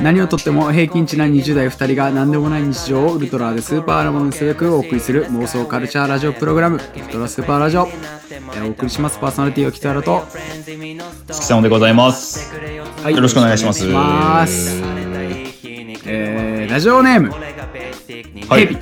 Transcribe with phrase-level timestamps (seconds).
[0.00, 6.76] 何をとっても平均値な20代2人が何でもない日常をウルトラでスーパーなものにすべくお送りする妄想カルチャーラジオプログラム。
[6.76, 9.18] ウルトラスーパーラジオ、えーお送りします。
[9.18, 10.24] パーソナリティは北原と
[11.26, 12.54] 月さんでございます。
[13.02, 13.14] はい。
[13.14, 13.84] よろしくお願いします。
[13.86, 14.80] ます。
[16.06, 17.30] えーラジオネーム。
[17.30, 18.66] はい。
[18.66, 18.78] ヘビ。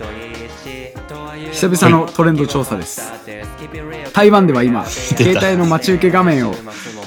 [1.53, 3.11] 久々のトレンド調査です。
[4.13, 6.55] 台湾では今 携帯の待ち受け画面を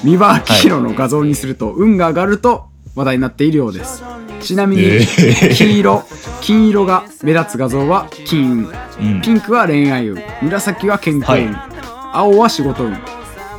[0.04, 4.04] 三輪明宏の画像にすると運が上がると話題になっているようです。
[4.42, 6.04] ちなみにえー 黄色
[6.42, 9.08] 金色が目立つ画像は金運。
[9.14, 9.22] うん。
[9.22, 10.22] ピンクは恋愛運。
[10.42, 11.56] 紫は健康運、はい。
[12.14, 12.98] 青は仕事運。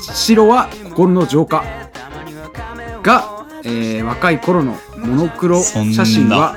[0.01, 1.63] 白は心の浄化。
[3.03, 3.25] が、
[3.65, 6.57] えー若い頃のモノクロ写真は。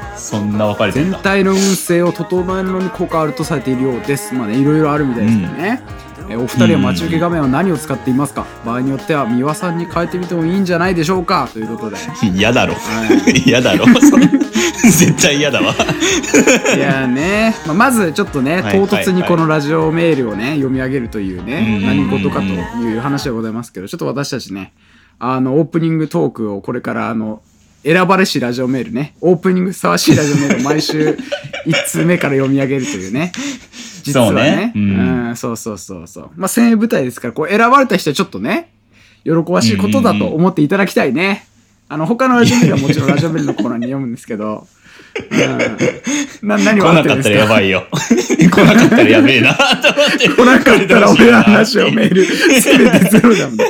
[0.92, 4.34] 全体の運勢を整えるのに効果あるとされているようです。
[4.34, 5.82] まあね、いろいろあるみたいですけどね。
[6.30, 8.46] えーお二人は待ち受け画面は何を使っていますか？
[8.66, 11.50] 場合によっては三輪さんに変えてみてもいいんじゃないでしょうか？
[11.52, 11.98] ということで。
[12.36, 13.34] 嫌だろは。
[13.46, 13.86] 嫌だろ。
[14.02, 14.28] それ
[14.84, 15.74] 絶対嫌だわ。
[16.76, 22.46] いやね、まあ、まずちょっとね、はい唐突にこのラジオメールをね、読み上げるというね、うん何事かと
[22.82, 24.74] いう話でございますけど、ちょっと私たちね、
[25.20, 27.42] あの、オープニングトークをこれから、あの、
[27.86, 31.18] 選ばれしラジオメールね、オープニングふさわしいラジオメールを毎週
[31.66, 33.32] 1通目から読み上げるというね。
[34.04, 34.34] 実はね。
[34.34, 36.32] そうねううんん、そうそうそうそう。
[36.36, 38.70] まあ、1000円舞台ですから、こう選ばれた人はちょっとね、
[39.24, 41.48] 喜ばしいことだと思っていただきたいね。
[41.90, 44.68] あの、他のラジオメールはもちろんラジオメールのコーナーに読むんですけど、
[45.32, 47.88] うん、な何来をなかったらやばいよ。
[47.94, 49.54] 来なかったらやべえな。
[49.54, 53.66] 来なかったら俺らのラジオメール すべてゼロだもんね。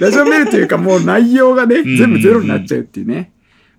[0.00, 3.32] ラジオメールというかもう内容がね、ん全部ゼロになっちゃうっていうね。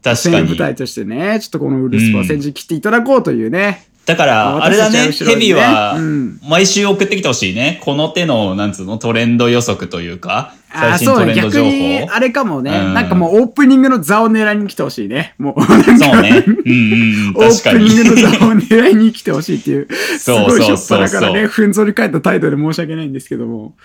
[0.03, 0.35] 確かに。
[0.35, 3.85] 宣舞台としてね、ちょっとこのウルスパー戦時切っていただこうというね。
[4.05, 7.81] だから、あれだね、ヘビはうん、毎週送ってきてほしいね。
[7.83, 11.33] この手の、なんつうの、トレンド予測というか、最新そうね。
[11.33, 12.07] トレンド情逆に、報。
[12.11, 15.33] あれかもね、うんなんかもうオープニングの座を狙いに来てほしいね。
[15.37, 16.43] もう、そうね。
[16.47, 16.93] うんうん
[17.29, 18.21] うん、オープニングのに。
[18.21, 23.75] 座を狙いに来てほしいっていう、す そうそうそうそうっぱなからね、ふんぞり返った態度で申し訳ないんですけども。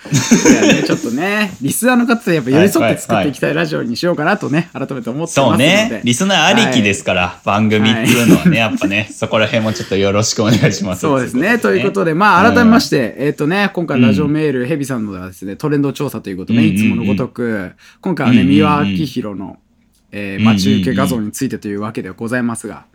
[0.51, 5.77] いやね、 ちょっとね、リスナーの方とやっぱ寄り添って作っていきたいラジオにしようかなとね、改めて思ってますので。
[5.79, 6.01] そうね。
[6.03, 11.01] リスナーありきですから、番組っていうのはね、やっぱね、そこら辺もちょっとよろしくお願いします。
[11.01, 11.57] そうですね。
[11.59, 18.57] ということで、まあ、改めまして、えっ、とね、今回ラジオメール、ヘビさんのではですね、トレンド調査ということで、ね、うんうんうんいつものごとく、今回はね、うんうんうん。
[18.57, 19.57] 三輪明宏の、
[20.11, 22.85] えー待ち受け画像についてというわけではございますが、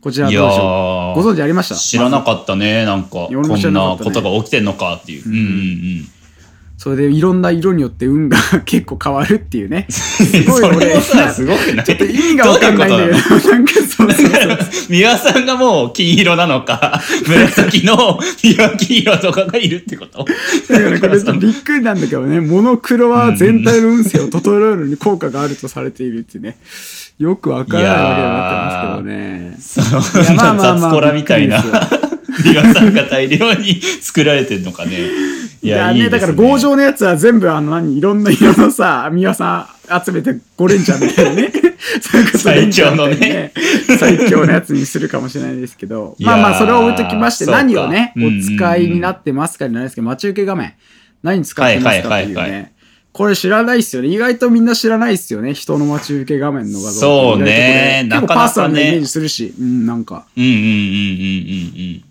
[0.00, 1.22] こちらどうでしょう？
[1.22, 1.74] ご存知ありました？
[1.74, 5.28] 知らなかったね、なんか、こんなことが起きてんのかっていう。
[5.28, 6.06] うんうんうん。
[6.82, 9.84] それでいろんな色によって運が 結構変わるっていうね。
[9.92, 11.84] すごいそれ俺、もさ、 すごくない？
[11.84, 14.58] ちょっと意味がわかんないんだけど、なんかそうそうそう。
[14.88, 20.24] 三輪さんがもう金色なのか、紫の三輪黄色とかがいるってこと？
[20.70, 26.56] だからこれちょっとびっくりなんだけどね、モノクロは全体の運勢を整えるのに効果があるとされているってね。
[27.18, 30.02] よくわからないわけになってますけどね。
[30.02, 31.62] その、いやまあまあまあ雑コラみたいな
[32.42, 34.96] 三輪さんが大量に作られてんのかね。
[35.62, 36.08] いいやや、いいね。
[36.08, 41.52] だから強情のやつは全部あの何、いろんな色のさ、三輪さん集めて5連チャンみたいなね。
[42.00, 43.52] そういうこと最強のね
[43.98, 46.16] 最強のやつにするかもしれないですけど。
[46.20, 50.74] まあまあ、それを置いときまして、何をね、お使いになってますかじゃないですけど、待ち受け画面。
[51.22, 52.72] 何使ってますかっていうね。
[53.12, 54.08] これ知らないっすよね。
[54.08, 55.52] 意外とみんな知らないっすよね。
[55.52, 57.00] 人の待ち受け画面の画像。
[57.00, 59.54] そうね意外とこれ結構パーソナルなイメージするし。
[59.58, 60.26] うん、なんか。
[60.36, 62.09] うんうんうんうんうんうん。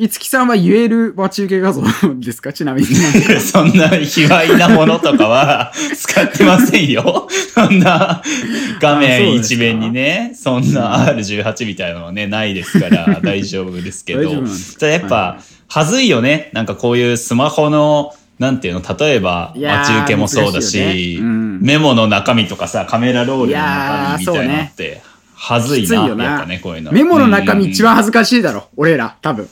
[0.00, 1.82] いつきさんは言える待ち受け画像
[2.14, 2.54] ですか？
[2.54, 2.86] ちなみに。
[2.86, 7.28] そんな卑猥なものとかは 使ってませんよ。
[7.54, 8.22] そんな
[8.80, 14.20] 画面一面にね、そんな R18 みたいなのはね、ないですから大丈夫ですけど。
[14.24, 15.36] 大丈夫なんですかただやっぱ、は
[15.68, 16.48] はずいよね。
[16.54, 25.02] なんかこういうスマホの、なんていうの、例えば待ち受けもそうだ難しメモの中身とかさ、カメラロールの中身みたいなって、
[25.34, 26.90] はずいきついな、よなやっぱね、こういうの。
[26.90, 28.68] メモの中身一番番恥ずかしいだろ。
[28.78, 29.46] 俺ら、多分。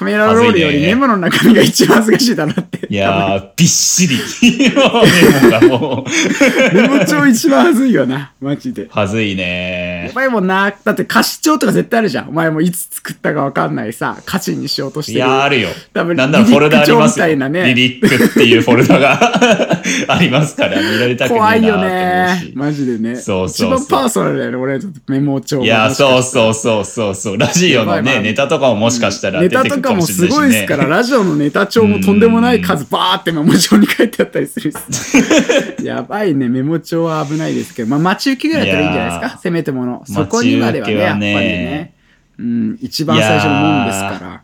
[0.00, 2.86] カメラロールよりメモの中身が一番恥ずかしいだろって。
[2.88, 4.16] いやー、びっしり。
[4.40, 6.74] メモがもう。
[6.74, 8.32] メモ帳一番恥ずいよな。
[8.40, 8.88] マジで。
[8.88, 10.10] はずいやね。
[10.14, 10.70] ばいもんな。
[10.70, 12.30] だって歌詞帳とか絶対あるじゃん。
[12.30, 15.18] お前もいつ作ったかわかんないさ、歌詞にしようとしてる。
[15.18, 15.68] いや、あるよ。
[15.92, 17.26] 多分なんだろう、フォルダありますよ。
[17.50, 19.20] ねリリックっていうフォルダが
[20.08, 21.90] ありますから、見られたくないな怖いよ。
[21.90, 22.52] ね。
[22.54, 23.16] マジでね。
[23.16, 26.54] そうそうそう一番パーソナルだよね、俺メモ帳がいや、そうそうう。
[26.54, 27.36] そうそうそう。
[27.36, 30.26] ラジオのね、ネタとかももしかしたら出てくるかもす。
[30.26, 34.76] ごいですから、ラジオのネタ帳もとんでもない数バーってメモ帳に書いてあったりするし。
[35.84, 40.02] やばいね、メモ帳は危ないですけど、まあ待ち受けぐらいだったらいいんじゃないですか、せめてもの。
[40.06, 41.94] そこにまではね、やっぱりねね。
[42.38, 44.42] うん、一番最初のもんですから。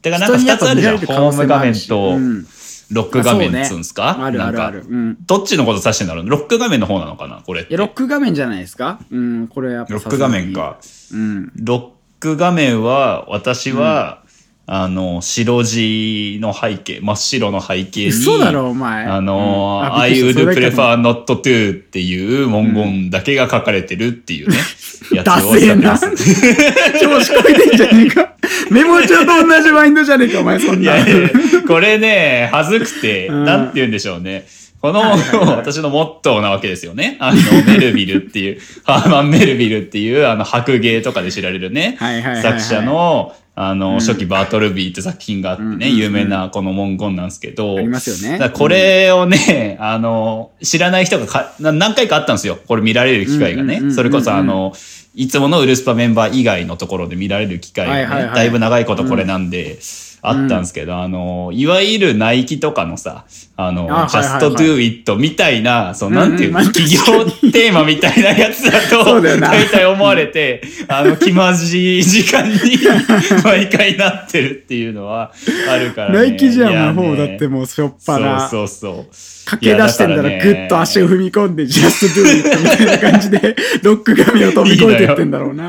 [0.00, 0.98] てかなんか二つあるじゃん。
[0.98, 2.46] ホーム画面と、うん
[2.90, 4.82] ロック画面っつうんすか、あるあるある。
[4.88, 5.18] うん。
[5.26, 6.30] どっちのこと指してんだろう？
[6.30, 7.42] ロック画面の方なのかな？
[7.44, 8.98] これロック画面じゃないですか？
[9.10, 10.78] うん、これやっぱロック画面か。
[11.12, 11.52] うん。
[11.56, 11.82] ロッ
[12.18, 14.22] ク画面は、私は、
[14.70, 19.06] あの、白地の背景、真っ白の背景に、嘘だろ、お前。
[19.06, 24.56] あの、うんあ I would prefer not to っていう文言だけが書かれてるっていうね、
[25.10, 27.00] やつをダセえな使ってます。
[27.00, 28.34] 調子こいてんじゃねえか。
[28.70, 30.98] メモ帳と同じマインドじゃねえか、お前、そんな。
[30.98, 31.30] いやいや
[31.66, 34.46] これね、はずくて、うんなんて言うんでしょうね。
[34.80, 35.00] この、
[35.56, 37.16] 私のモットーなわけですよね。
[37.20, 41.96] あの、メルビルっていう、 ハーマン・メルビルっていう、あの、白芸とかで知られるね、
[42.42, 48.50] 作者の、あの、初期バートルビーって作品があってね、有名なこの文言なんですけど、ありますよね。
[48.50, 52.56] これをね、あの、知らない人が何回かあったんですよ。
[52.68, 53.82] これ見られる機会がね。
[53.90, 54.74] それこそあの、
[55.16, 59.78] いつものウルスパメンバー以外のところで見られる機会がね、だいぶ長いことこれなんで、
[60.22, 63.24] あったんですけど、あの、いわゆるナイキとかのさ、
[63.60, 72.58] あの、あ just do it みたいな、そう、なんていうの、うんうん企業テーマみたいなやつだそと、大体思われて、あの、気まじい時間に
[73.42, 75.32] 毎回なってるっていうのは
[75.68, 76.18] あるからね。
[76.18, 78.48] ナイキじゃん、もう、いやねだってもう、しょっぱな。
[78.48, 79.48] そうそうそう。
[79.48, 85.68] 駆け出してんだら、ぐっと足を踏み込んで、just do it みたいな感じで、 ロック紙を飛び越えてってんだろうな。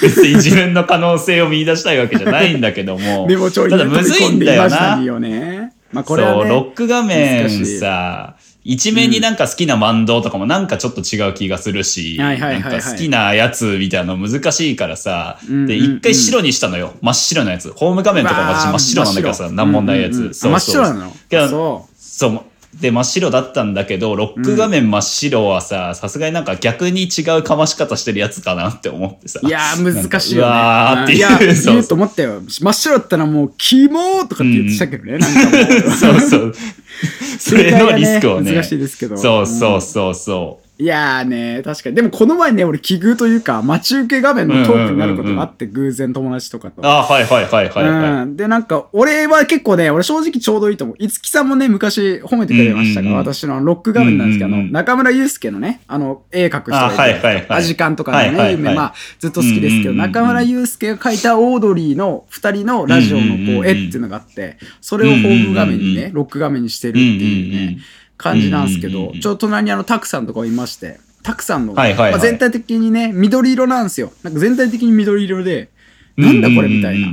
[0.00, 3.26] 別に自分の可能性を見出したいわけじゃないんだけども。
[3.26, 5.02] メモ帳にたね飛びだむずい込んだよな。
[5.04, 5.63] よね。
[5.94, 6.50] まあ、これはそう、ね。
[6.50, 7.48] ロック画面
[7.78, 16.94] さ、一面になんか好きな漫画とかもなんかちょっと違う気がするし、なんか好きなやつみたいなの難しいからさ、で、一回白にしたのよ。
[17.02, 17.70] 真っ白なやつ。
[17.72, 20.16] ホーム画面とか真っ白なんだけどさ、なんもないやつ。
[20.16, 21.12] そうそう真っ白なの？
[21.28, 22.44] けどそそ
[22.84, 22.90] う。
[22.90, 29.40] で、真っ白だったんだけど、ロック画面真っ白はさ、さすがになんか逆に違うかまし方してるやつかなって思ってさ。
[29.42, 29.46] う。
[29.46, 30.48] いやー、難しいよね。
[30.48, 32.42] うわーっていういや、 そうと思ったよ。
[32.46, 35.18] 真っ白だったらもう、キモーとかって言ってたけどね。
[35.18, 35.90] なんかもう。
[35.96, 36.54] そうそう。
[37.38, 38.52] それのリスクをね。
[38.52, 40.63] 難しいですけどそうそうそうそう。
[40.76, 41.94] いやーね、確かに。
[41.94, 46.84] でもこの前ね、俺奇遇というか、待ち受け画面のトークになることがあって、偶然友達とかと。
[46.84, 48.22] あはいはいはいはいはい。
[48.22, 48.36] うん。
[48.36, 50.96] で、なんか、俺は結構ね、俺正直ちょうどいいと思う。
[50.98, 67.78] いつきさんもね、昔褒めてくれましたが、うんうんうん私のロック画面なんですけど、あのうんうんうん中村祐介のね、あの、絵描く人あがはいはいはいアジカンとかのね、はいはいはい夢、まあ、ずっと好きですけど、うんうん中村祐介が描いたオードリーの二人のラジオのこう、絵っていうのがあって、それをホーム画面にね、ロック画面にしてるっていうね、うんうんうん
[68.16, 72.12] 感じなんですけどちょっと隣にあの、タクさんとかいまして、タクさんの、はいはいはい。
[72.12, 74.12] まあ、全体的にね、緑色なんですよ。
[74.22, 75.70] なんか全体的に緑色で、
[76.16, 77.08] なんだこれみたいな。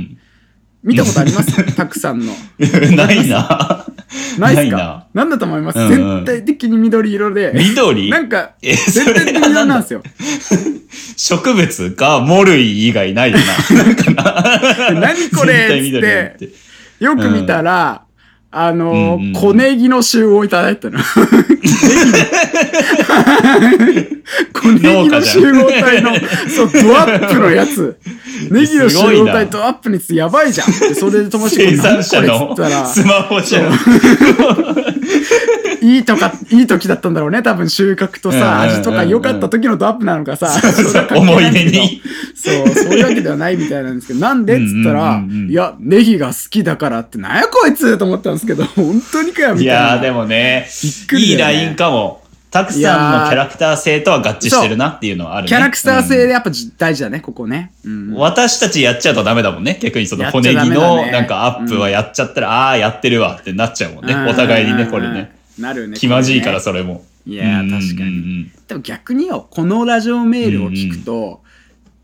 [0.82, 1.76] 見たことあります？
[1.76, 2.32] タクさんの。
[2.58, 3.86] う んないな。
[4.38, 5.24] ないっすなかな。
[5.24, 7.52] んだと思います、全体的に緑色で。
[7.54, 8.10] 緑？
[8.10, 10.02] なんか、え全体的に緑なんですよ。
[11.16, 14.90] 植物かモルイ以外ないよな。
[15.00, 16.00] 何これっ
[16.38, 16.50] て。
[16.98, 18.02] よく見たら、
[18.54, 20.98] あのーうんうん小ネギの集をいただいたの。
[24.52, 26.12] 小ネギの集合体の、
[26.54, 27.96] そう、ドアップのやつ。
[28.50, 30.70] ネギの集合体ドアップにつやばいじゃん。
[30.70, 33.72] でそれで友達生産者何これっのつったらスマホじゃん。
[35.82, 37.42] いいとか、いい時だったんだろうね。
[37.42, 40.50] 多分収穫とさ、うんうんうんうん味とか良かった時のドアップなのかさ。
[41.14, 42.00] 思い出に。
[42.34, 49.72] そう、そういうわけではないみたいなんですけど、なんでっつったら、うんうんうんうんいや、ネギが好きだからって、なんやこいつと思ったんですけど、 本当にかよみたいな。
[49.72, 52.22] いやーでもねびっくりねいいラインかも。
[52.52, 55.48] たくさんのキャラクター性とは合致してるなっていうのはあるね。
[55.48, 57.72] キャラクター性うんでやっぱじ大事だね、ここね。
[57.82, 58.14] うん。
[58.14, 59.78] 私たちやっちゃうとダメだもんね。
[59.80, 64.14] 逆にその骨木のなんかアップはやっちゃったら、ああー、やってるわってなっちゃうもんね。
[64.30, 65.32] お互いにね、これね。。
[65.62, 65.96] なるね。
[65.96, 67.04] 気まじいから、こそれも。
[67.26, 68.50] いやー、確かに。
[68.68, 71.40] でも逆によ、このラジオメールを聞くと、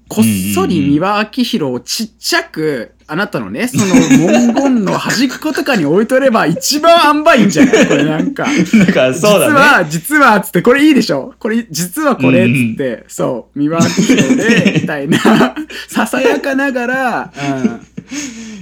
[0.08, 0.24] こっ
[0.54, 3.86] そり三輪明宏をちっちゃく、あなたのね、その
[4.26, 7.84] 文言の端っことかに置いとれば一番塩梅いいんじゃない？
[7.88, 8.46] これなんか。
[8.86, 9.54] だからそうだね。
[9.54, 11.34] 実は、実は、つって、これいいでしょ？
[11.38, 15.18] これ、実はこれ、つって、そう、三輪明宏で、みたいな、
[15.88, 17.80] ささやかながら、うん。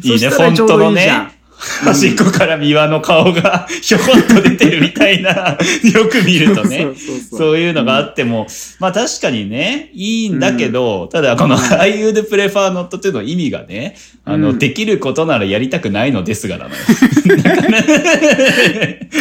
[0.02, 5.58] いいね、そしたフォンらちょうどトのね端っこから三輪の顔が ひょこっと出てるみたいな、
[5.94, 6.88] よく見るとね。
[7.30, 8.46] そういうのがあっても、
[8.78, 13.96] まあ確かにね、いいんだけど、ただこの I would prefer not っていうの意味がね、
[14.28, 14.58] あの、うん。
[14.58, 16.76] できることならやりたくないのですがなのよ。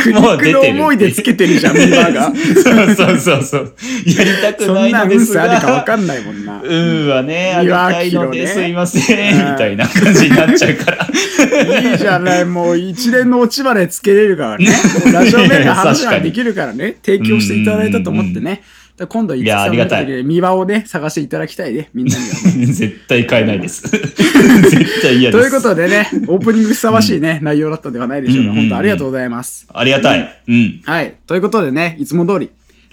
[0.06, 2.34] 苦肉の思いでつけてるじゃん、三輪が。
[2.34, 3.76] そうそうそうそう。
[4.06, 6.60] やりたくそなんいのですな運勢あるかわが、かんないもんな。
[6.64, 9.52] 運はね、ありたいのですいません、うん。
[9.52, 11.08] みたいな感じになっちゃうから。
[11.46, 14.68] いいじゃない、もう一連のオチまでつけれるからね。
[15.14, 16.98] ラジオメールの話ができるからね。
[17.04, 18.62] 提供していただいたと思ってね。
[19.10, 21.90] 今度、いついやありがたいで見場をね、探していただきたいね。
[21.94, 22.66] みんなにはね。
[22.72, 23.84] 絶対買えないです。
[23.90, 25.42] 絶対嫌です。
[25.42, 28.54] ということでね、オープニングふさわしいね、内容だったんではないでしょうか。
[28.54, 29.68] 本当ありがとうございます。
[29.74, 30.42] ありがたい。
[30.48, 30.82] うん。
[30.86, 31.14] はい。
[31.28, 32.50] ということでね、いつも通り、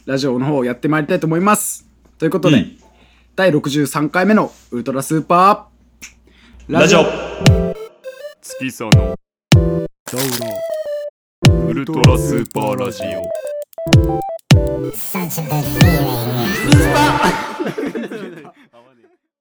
[0.06, 1.86] ラジオの方をやってまいりたいと思います。
[2.18, 2.82] ということで、うん
[3.34, 7.71] 第63回目のウルトラスーパーラジオ。
[8.60, 9.14] 月佐の
[11.68, 13.22] ウルトラスーパーラジオ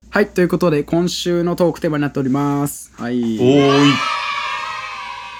[0.10, 2.92] はい、ということで、今週のトークテーマになっております。
[2.98, 3.20] はい。
[3.36, 3.86] いおー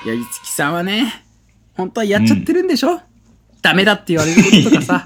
[0.06, 0.08] い。
[0.08, 1.26] や、いつきさんはね、
[1.74, 3.02] 本当はやっちゃってるんでしょ、
[3.62, 5.06] ダメだって言われることとかさ、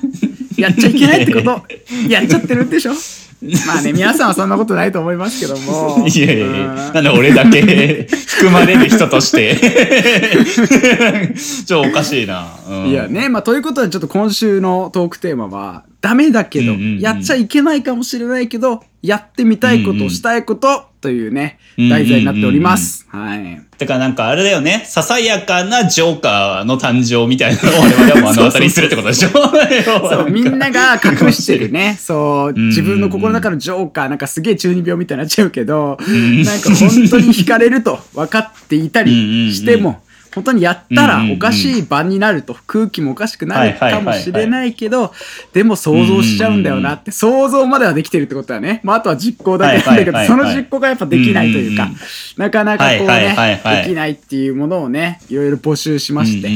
[0.57, 1.63] やっちゃいけないってこと、
[2.07, 2.93] やっちゃってるんでしょ？
[3.42, 6.08] まあね、皆さんはそんなことないと思いますけども。
[6.08, 9.56] いやいやいや、うんなんで俺だけ 含まれる人として。
[11.65, 12.48] ちょ、おかしいな。
[12.68, 13.08] うんいや。
[13.08, 17.00] ね、まあ、ということで、ちょっと今週のトークテーマは、ダメだけど、うんうんうん。
[17.00, 23.07] やっちゃいけないかもしれないけど、やってみたいこと、うんうんしたいこと、というね、うんうんうん題材になっております。
[23.09, 23.62] はい。
[23.77, 29.29] てかなんかあれだよね、ささやかなジョーカーの誕生みたいなのを我々は目の当たりにするってことでしょ。
[30.09, 40.01] そう、みんなが隠してるね、そう、ん自分の心の中のジョーカー、なんかすげえ中二病みたいになっちゃうけど、なんか本当に惹かれると分かっていたりしても、
[40.36, 45.13] 本当にやったらおかしい場になると、空気もおかしくなるかもしれないけど、
[45.54, 51.89] でも想像しちゃうんだよなって、想像まではできてるってことはね、まああとは実行だけなんだけど、はいはいはいその実行がやっぱできないというか
[52.38, 53.84] なかなかこうはいはいはいね、はい。
[53.84, 56.50] できないっていうものをね、いろいろ募集しまして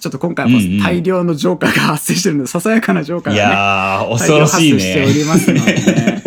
[0.00, 5.24] ちょっと今回は大量のジョーカーが発生してるので、ささやかなジョーカーがね、恐ろしい大量発生しておりね。
[5.24, 6.26] ますので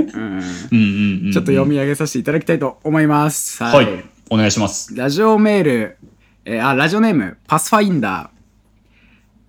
[1.31, 3.63] ちょっと読み上げさせていただきたいと思います。
[3.63, 4.03] はい。
[4.29, 4.95] お願いします。
[4.95, 5.97] ラジオメール、
[6.45, 8.39] えーあ、ラジオネーム、パスファインダー。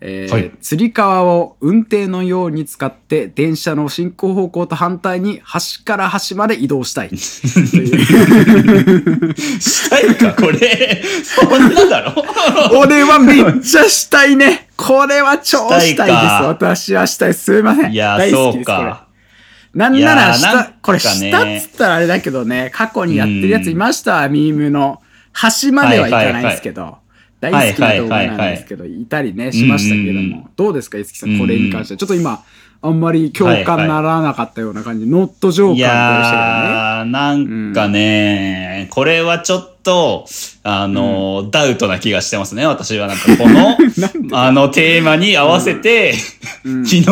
[0.02, 7.10] えーはいつり革を運転のように使って電車の進行方向と反対に端から端まで移動したい。
[7.10, 7.20] という
[9.38, 11.02] したいか、これ。
[11.22, 12.14] そんなだろ？
[12.78, 14.68] 俺はめっちゃしたいね。
[14.74, 16.26] これは超したいです。
[16.48, 17.34] 私はしたい。
[17.34, 17.92] すいません。
[17.92, 19.06] いやー、大好きですそうか。
[19.74, 21.20] なんなら下、ねこれ下っ
[21.60, 24.99] つったらあれだけどね、過去にやってるやついました、ミームの。
[25.32, 26.98] 端まではいかないんですけど、
[27.40, 30.32] 大好きな動画なんですけど、いたりね、しましたけどうんうん。
[30.32, 30.50] うも。
[30.56, 31.98] どうですか、いつきさん、これに関しては。
[31.98, 32.44] ちょっと今、
[32.82, 40.26] あんまり共感ならなかったような感じ、ノットジョーカーいみたいでしたやー、なんかね、これはちょっと、
[40.62, 43.06] あの、ダウトな気がしてますね、私は。
[43.06, 43.76] なんかこの、
[44.32, 46.14] あのテーマに合わせて、
[46.64, 46.86] うん。
[46.86, 47.04] 昨日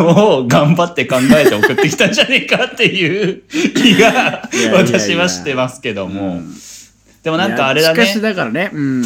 [0.47, 3.43] 頑張って考えて送ってきたんじゃねえかっていう
[3.75, 6.41] 気が私はしてますけども。
[7.23, 7.37] でも。
[7.37, 8.21] なんかあれだねしかし。
[8.21, 9.01] だからね、うん。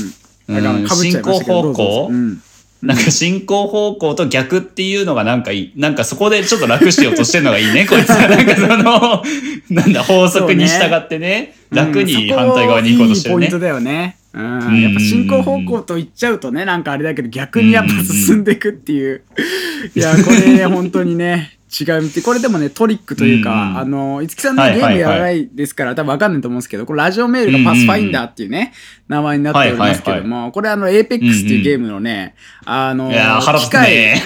[0.48, 2.42] だか進行方向うん
[2.84, 5.74] なんか進行方向と逆っていうのがなんかいい。
[5.78, 8.28] なんかそこでちょっと楽しようとしてるのがいいね、 こいつは。
[8.28, 9.24] なんかその、
[9.70, 13.60] なんだ、法則に従ってね、楽にうん反対側に行こうとしてるねそこいいポイント。
[13.60, 14.18] だよね。
[14.34, 19.22] うんんやっぱ進行方向と言っちゃうとね、なんかあれだけど逆にやっぱ進んでいくっていう。
[19.96, 24.96] いや、これ本当にね、違うって、これでもね、トリックというか、うんあの、いつきさんね、はいはいはい。
[24.96, 28.74] ゲームやらないですから、多分わかんないと思うんですけど、これラジオメールがパスファインダーっていうね、
[29.08, 34.14] 名前になっておりますけども、これあの、エーペックスっていうゲームのね、あの、いやー腹立機械。
[34.14, 34.20] あ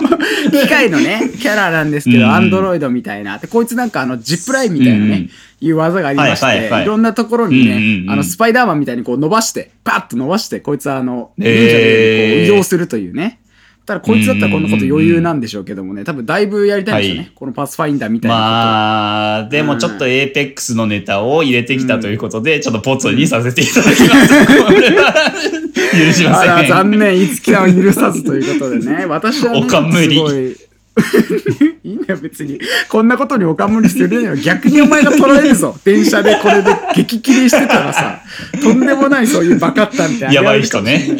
[0.50, 2.34] 機械のね、キャラなんですけど、うんうん。
[2.34, 3.38] アンドロイドみたいな。
[3.38, 5.30] で、こいつなんかあの、ジップラインみたいなね、うんうん。
[5.62, 6.82] いう技がありまして、はいはいはい。
[6.82, 8.10] いろんなところにね、うんうんうん。
[8.10, 13.38] あの、スパイダーマンみたいにこう伸ばして、パッと伸ばして、こいつはあの、忍者へーのようにこう移動するというね。
[13.84, 17.20] ただこいつだったらこんなこと余裕なんでしょうけどもね、多分だいぶやりたいんでしょうね。
[17.22, 18.48] はいこのパスファインダーみたいなことを。
[18.48, 25.62] まあ、でもちょっとエーペックスのネタを入れてきたということで、ちょっとポツにさせていただきます。
[26.06, 26.68] 許しません。
[26.68, 27.20] 残念。
[27.20, 29.06] いつきさんは許さずということでね。
[29.10, 30.56] 私は、ね、おかむりすごい。
[31.84, 32.60] いいんだよ、別に。
[32.88, 34.36] こんなことにおかむりするのよ。
[34.36, 35.76] 逆にお前が取られるぞ。
[35.84, 38.20] 電車でこれで激切りしてたらさ、
[38.62, 40.34] とんでもないそういうバカったみたいな。
[40.34, 41.16] やばい人ね。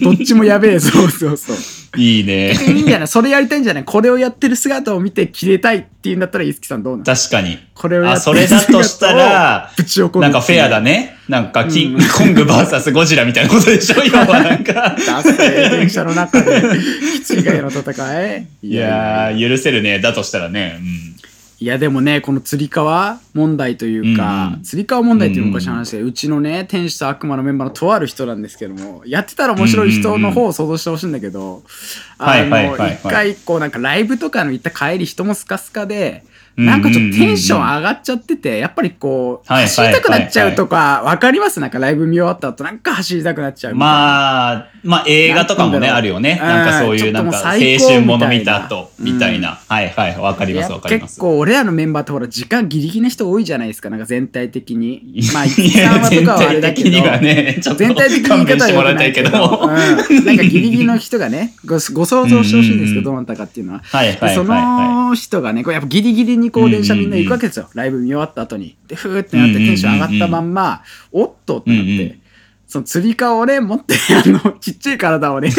[0.00, 1.56] どっちもやべえ、そうそうそう。
[1.96, 2.52] いいね。
[2.52, 3.08] いいんじゃない？
[3.08, 3.84] それやりたいんじゃない？
[3.84, 7.04] これをやってる姿を見て切れたいっていうんだったら、いつきさんどうなの？
[7.04, 7.54] 確かに。
[7.54, 9.70] あ、これをやってそれだとしたら、
[10.20, 11.16] なんかフェアだね。
[11.28, 14.02] なんかキングコング VS ゴジラみたいなことでしょ？
[14.04, 14.96] 要はなんか。
[15.70, 16.62] 電車の中で、
[17.26, 19.98] 気違いの戦いいやー、許せるね。
[19.98, 20.78] だとしたらね。
[21.60, 31.64] いやでもね、この釣り革問題というか、うん釣り革問題っていう昔の話で、うちのね、天使と悪魔のメンバーのとある人なんですけども、やってたら面白い人の方を想像してほしいんだけど、
[32.18, 36.24] あの、はい一回こうなんかライブとかの行った帰り人もスカスカで、
[36.58, 41.60] なんかちょっとテンション上がっちゃってて、やっぱりこう、はい走りたくなっちゃうとか、わかります？
[41.60, 43.74] なんかライブ見終わった後、なんか走りたくなっちゃう。
[43.74, 46.38] まあ、まあ映画とかもね、あるよね。
[46.40, 49.60] うんなんかそういうなんか青春もの見た後、みたいな。
[49.68, 51.12] はいはい、わかりますわかります。
[51.12, 55.02] 結構俺らのメンバーってほら時間ギリギリな人多いじゃないですかなんか全体的に。
[55.32, 55.72] まあい一
[56.20, 57.78] とかはあれだけど体的にはね、ちょっと。
[57.78, 59.30] 全体的に言い方は良くないいけど。
[59.30, 63.82] なんかギリギリの人がねごご想像してほしいんですけどどうなったかっていうのは。
[63.84, 68.76] はいはいその人がねこうやっぱギリギリにこう電車みんな行くわけですよ、ライブ見終わった後に。
[68.86, 72.18] でふーってなってテンション上がったまんま、おっとってなって、
[72.66, 75.50] その釣り革をね持ってあの ちっちゃい体をね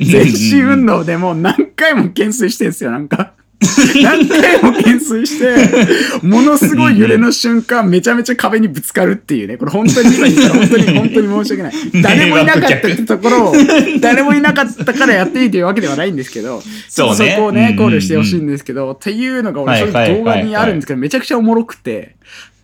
[0.00, 3.32] 全身運動でもう何回も懸垂してんすよなんか。
[4.02, 5.56] 何回も懸垂して、
[6.22, 9.56] ものすごい揺れの瞬間、めちゃめちゃ壁にぶつかるっていうね。
[9.56, 11.72] これ本当に今言ったら本当に本当に申し訳ない。
[12.02, 13.54] 誰もいなかったってところを、
[14.00, 22.16] 誰もいなかったからやっていいというわけではないんですけど、ちょっとそこをね、考慮してほしいんですけど、っていうのが俺正直動画にあるんですけど、めちゃくちゃおもろくて、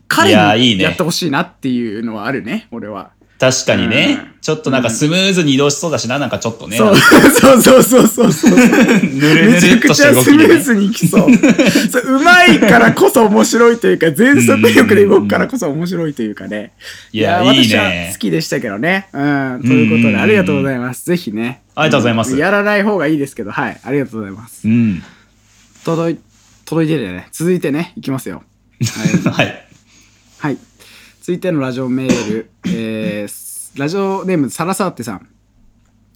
[0.08, 3.12] 彼にやってほしいなっていうのはあるね、俺は。
[3.38, 4.18] 確かにね。
[4.20, 6.76] うん、ちょっとなんかスムーズに移動しそうだしな、なんかちょっとね。
[6.76, 8.50] そう そうそうそうそうそう。
[8.50, 10.42] ぬるぬめちゃくるっとしたちゃスム。
[10.42, 11.28] ーズにいきそう。
[11.88, 16.72] そううまいからこそ面白いというか、全速力で動くからこそ面白いというかね。
[17.12, 19.06] いやいいね私は好きでしたけどね。
[19.12, 19.60] うん。
[19.64, 21.06] ということで、ありがとうございます。
[21.06, 21.60] ぜひね。
[21.76, 23.80] ありがとうございますやらない方がいいですけど、はい。
[23.84, 24.66] ありがとうございます。
[24.66, 25.04] うん。
[25.84, 26.18] 届い、
[26.64, 27.28] 届いてるよね。
[27.30, 28.42] 続いてね、いきますよ。
[29.30, 29.66] はい。
[30.38, 30.58] はい。
[31.22, 32.72] 続いてのラジオメール、えー、
[33.76, 35.28] ラジオネームサラサーテさん。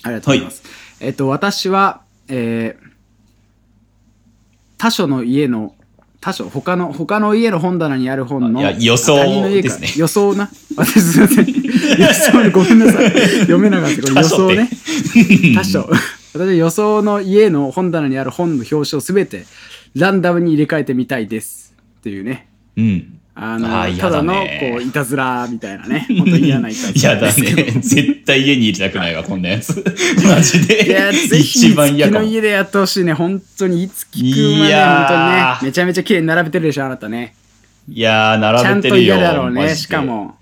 [0.03, 0.63] ありがとうございます。
[1.01, 2.87] えっと、私は、えー、
[4.79, 5.75] 他所の家の、
[6.21, 9.15] 他所、他の、他の家の本棚にある本の、いや予想
[9.49, 10.51] ですね予想な？
[10.77, 11.47] 私すいません。
[11.47, 11.53] 予
[12.13, 13.11] 想、ごめんなさい。
[13.41, 14.03] 読めなかった。
[14.03, 14.69] これ予想ね。
[15.55, 15.89] 他所。
[16.35, 19.47] 私は予想の家の本棚にある本の表紙をすべて
[19.95, 21.75] ランダムに入れ替えてみたいです。
[22.01, 22.49] っていうね。
[22.77, 23.16] うん。
[23.39, 26.07] あの、あーただの、嫌だねこう、いたずらみたいなね。
[26.19, 27.57] 本当に嫌ないたず嫌だらですけど。
[27.71, 27.81] ね。
[27.83, 29.85] 絶対家に入れたくないわ、こんなやつ。
[30.25, 30.87] マジで。
[30.87, 32.11] いや、ぜひ、一番嫌。
[32.11, 33.13] の家でやってほしいね。
[33.13, 35.59] 本当に、いつ聞くまいで、やー本当にね。
[35.65, 37.35] めちゃめちゃ綺麗に並べてるでしょ、あなたね。
[37.93, 39.17] いやー、ちゃんと並べてるよ。
[39.17, 40.01] 嫌だろうね、しか。
[40.01, 40.37] も。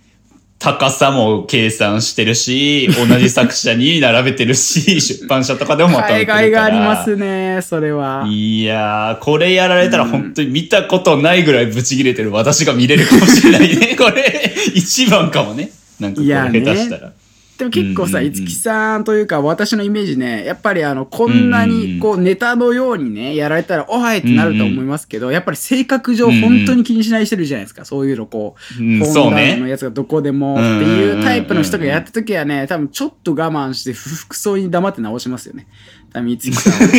[0.65, 6.41] 高さも計算してるし、同じ作者に並べてるし、 出版社とかでもまとめて海るから。
[6.41, 8.25] 外がありますね、それは。
[8.27, 13.95] いやー、これやられたら本当に見たことないぐらいブチ切れてる私が見れるかもしれないね。
[13.95, 15.71] これ、一番かもね。
[16.01, 17.13] なんかこれ下手したら。
[17.59, 27.85] でも結構さ、五木さんというか、私のイメージね、やっぱりあの、こんなに、こう、ネタのようにね、やられたら、おはいってなると思いますけど、やっぱり性格上、本当に気にしないしてるじゃないですか。
[27.85, 29.71] そういうの、こう、う本棚のね。
[29.71, 35.69] やつがどこでもっていうタイプの人がやった時はね、多分ちょっと我慢して、ふ服装に黙って直しますよね。
[36.13, 36.93] 多分、五木さんは。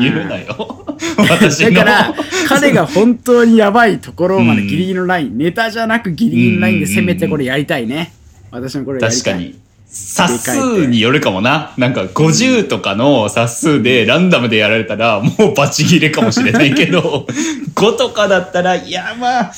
[0.00, 0.96] 言うなよ。
[1.18, 1.70] 私の。
[1.70, 2.14] だから、
[2.48, 8.12] 彼が本当にやばいところまでギリギリのライン、ネタじゃなくギリギリのラインで攻めてこれやりたいね。
[8.52, 9.00] 私もこれ。
[9.00, 9.58] 確かに。
[9.86, 11.74] 冊数によるかもな。
[11.76, 17.26] なんか50とかの冊数でランダムでやられたらもうバチ切れかもしれないけど、
[17.74, 19.52] 5とかだったら、いやまあ、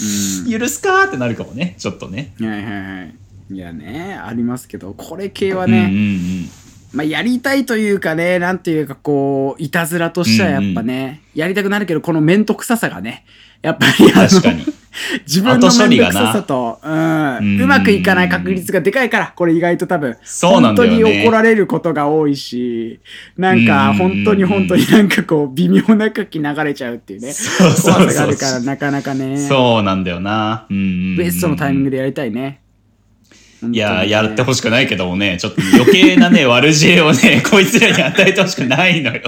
[0.51, 1.77] 許すかーってなるかもね。
[1.79, 2.33] ちょっとね。
[2.41, 3.15] はいはいはい。
[3.55, 6.49] いやね、ありますけど、これ系はうんうんうね、ん。
[6.93, 13.25] まあやりたいというかね、なんていうかこう、いたずらとしてはやっぱね、やりたくなるけど、この面倒くささがね、
[13.65, 14.65] やっぱり確かに。
[15.27, 20.97] 自分の面倒くささと、うん、うまくいかない確率がでかいから、これ意外と多分、そうなんだよね。
[20.97, 23.01] 本当に怒られることが多いし、
[23.37, 30.67] なんかうん本当に本当になんかこう、微妙な空気流れちゃうっていうね、そうそうそう怖さがあるからなかなかね、そうなんだよな。
[30.71, 32.61] ベストのタイミングでやりたいね。
[33.73, 39.21] いやー、やってほししくないけどもね、ちょっと余計なね、 悪知恵をね、こいつらに与えてほしくないのよ。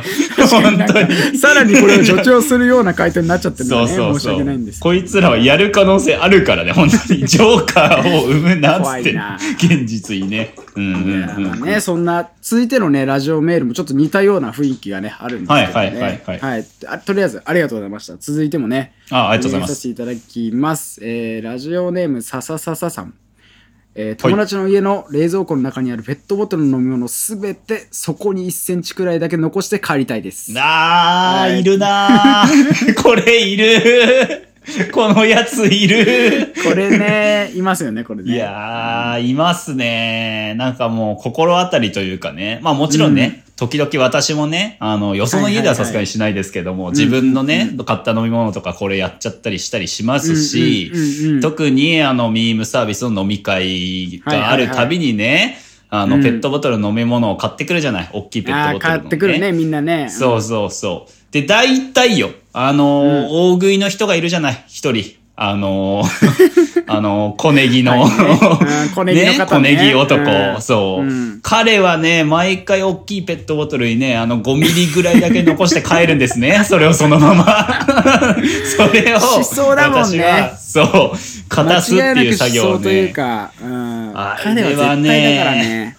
[0.50, 1.38] 本当に。
[1.38, 4.80] さらにこれを助長するような回答になっちゃってるのそうでね、申しそうそう訳ないんです。
[4.80, 7.26] こいつらはやる可能性あるからね、本当に。
[7.26, 9.14] ジョーカーを生むなって
[9.56, 10.54] 現実にね。
[10.76, 15.72] うんうんね、そんな、続いてのね、ラジオメールもちょっと似たような雰囲気がね、あるんですけどね。
[15.72, 18.16] はいはいはいはいはいあとりあえず、ありがとうございました。
[18.18, 21.00] 続いてもね、あありがとうございますさせていただきます。
[21.02, 23.14] えー、ラジオネーム、さささささん。
[23.98, 30.52] えー友達の家の冷蔵庫の中にあるペットボトルの飲み物すべてそこに1センチくらいだけ残して帰りたいです。
[30.56, 32.94] あー、はいいるなー。
[33.02, 34.48] これいる。
[34.92, 36.52] このやついる。
[36.64, 38.34] これね、いますよね、これね。
[38.34, 40.54] いやー、いますね。
[40.56, 42.58] なんかもう心当たりというかね。
[42.62, 58.10] まあもちろんね、時々私もね、あの、よその家ではさすがにしないですけども、自分のね、買った飲み物とかこれやっちゃったりしたりしますしうんうんうんうん、特にあの、ミームサービスの飲み会があるたびにね、あの、うんペットボトルの飲み物を買ってくるじゃない？
[58.12, 60.08] 大きいペッああー、トボトルの、買ってくるね、みんなね。
[60.10, 61.12] そうそうそう。
[61.32, 64.64] で、大体よ、あのー大食いの人がいるじゃない？
[64.68, 65.16] 一人。
[65.38, 68.06] あのー あのー小ネギの、はいね
[68.86, 76.62] うん小ネギね小ネギ男、うんそう、うん彼はね、毎回大きいペットボトルにね、あの5ミリぐらいだけ残して帰るんですね。
[76.66, 77.86] それをそのまま。
[78.76, 80.82] それを、しそうだもんねそ
[81.14, 83.12] う、かたすっていう作業を間違いなくしそうというね。
[83.12, 84.12] か、うん。
[84.14, 85.96] あ彼は絶対だからね。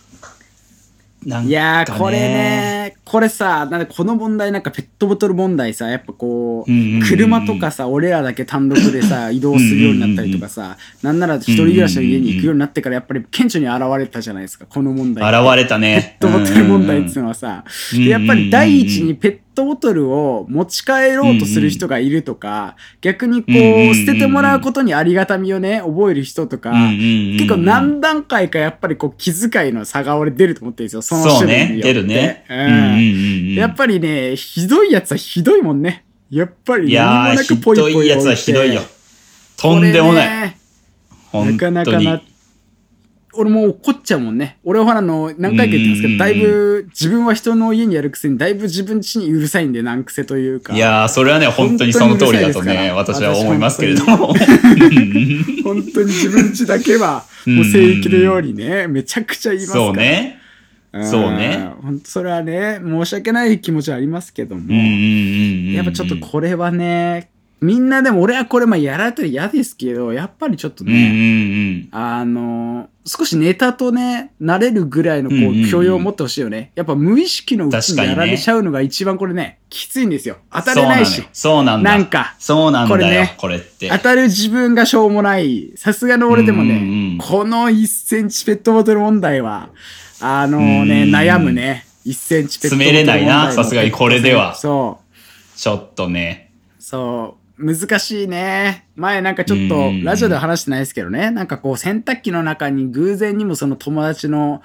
[1.25, 2.76] なんかいやー、これね、
[3.09, 15.41] これさ、なんでこの問題なんかペットボトル問題さ、やっぱこう、車とかさ、俺らだけ単独でさ、 移動するようになったりとかさ、なんなら一人暮らしの家に行くようになってからやっぱり顕著に現れたじゃないですか、この問題。
[15.41, 16.17] 現れたね。
[16.19, 17.63] ペットボトル問題っていうのはさ、
[17.97, 26.93] やっぱり第一にペットボトルを持ち帰ろうとする人がいるとか、逆にこうんうんうんう、捨ててもらうことにありがたみをね、覚える人とか、うんうんうんう
[27.33, 27.37] ん。
[27.37, 31.93] 結構何段階かやっぱりこう気遣いの差が俺出ると思ってるんですよ、その種類によって。
[31.93, 32.45] 出るね。
[32.47, 32.59] うん。
[32.59, 32.91] うんうんうんう
[33.53, 33.55] ん。
[33.55, 36.03] やっぱりね、ひどいやつはひどいもんね。
[36.29, 38.13] やっぱりいや何もなー、くポイポイ置いて。
[38.13, 38.81] ひどいやつはひどいよ。
[39.57, 40.57] とんでもない。
[41.33, 42.21] なかなかな、
[43.37, 44.57] 俺も怒っちゃうもんね。
[44.63, 50.73] 俺はほらあの、何回か言ってますけど、うんだいぶ、自分は人の家にやるくせに、だいぶ自分家にうるさいんで、難癖というか。
[50.73, 54.33] いやー、それはね、本当にその通りだとね、私は思いますけれども。
[55.63, 59.85] 本当に自分家だけは、もう聖域のようにね、めちゃくちゃ言いますから。
[59.85, 60.39] そうね。
[60.97, 61.71] んそうね。
[61.81, 64.73] 本当それはね、申し訳ない気持ちはありますけども。
[64.73, 71.99] やっぱちょっとこれはね、みんなでも俺はこれまあやられたら嫌ですけど、やっぱりちょっとうんうんね、うん。
[71.99, 76.71] あの少しネタとね、慣れるぐらいのこうんうんううん許容を持ってほしいよね。
[76.75, 80.37] やっぱ無意識のうちにやられちゃうのが一番これね、きついんですよ。
[80.51, 81.23] 当たれないし。
[81.33, 81.97] そうなんだ。
[81.97, 83.89] なんかそうなんだよ、これねこれって。
[83.89, 85.73] 当たる自分がしょうもない。
[85.77, 89.69] さすがの俺でもね、うんうんうんこの1センチペットボトル問題は、
[90.21, 91.87] あのね、うん悩むね。
[92.05, 95.57] 1センチペットボトル問題詰めれないなのさすがにこれではそう。
[95.57, 96.51] ちょっとね。
[96.79, 97.36] そう。
[97.57, 98.85] 難しいね。
[98.95, 101.31] 前なんかちょっうとんラジオでは話してないですけどね。
[101.31, 104.61] なんかこう洗濯機の中に偶然にもその友達の、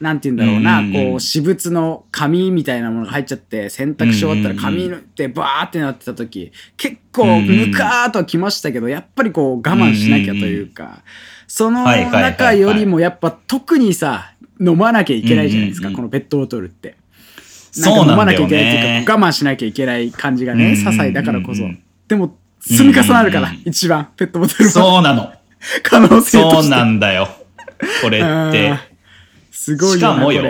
[0.00, 11.02] なんて言うんだろうな、うんこう私物の紙みたいなものが入っちゃって、洗濯し終わったら紙ってバーってなってた時、結構ムカーっとはきましたけど、やっぱりこう我慢しなきゃというか、
[11.48, 16.96] その中よりもやっぱ特にさ、飲まなきゃいけないじゃないですか、うんうんうんこのペットボトルって。
[17.72, 19.04] そうなんか飲まなきゃいけないっていうね。
[19.06, 21.64] か、我慢しなきゃいけない感じがね、うんうんうんうん些細だからこそ。
[22.08, 24.70] でも、積み重なるから一番、ペットボトルは。
[24.70, 25.32] そうなの。
[25.82, 26.62] 可能性と。
[26.62, 27.28] そうなんだよ。
[28.02, 28.78] これってうん。
[29.50, 30.42] すごいしかもよ。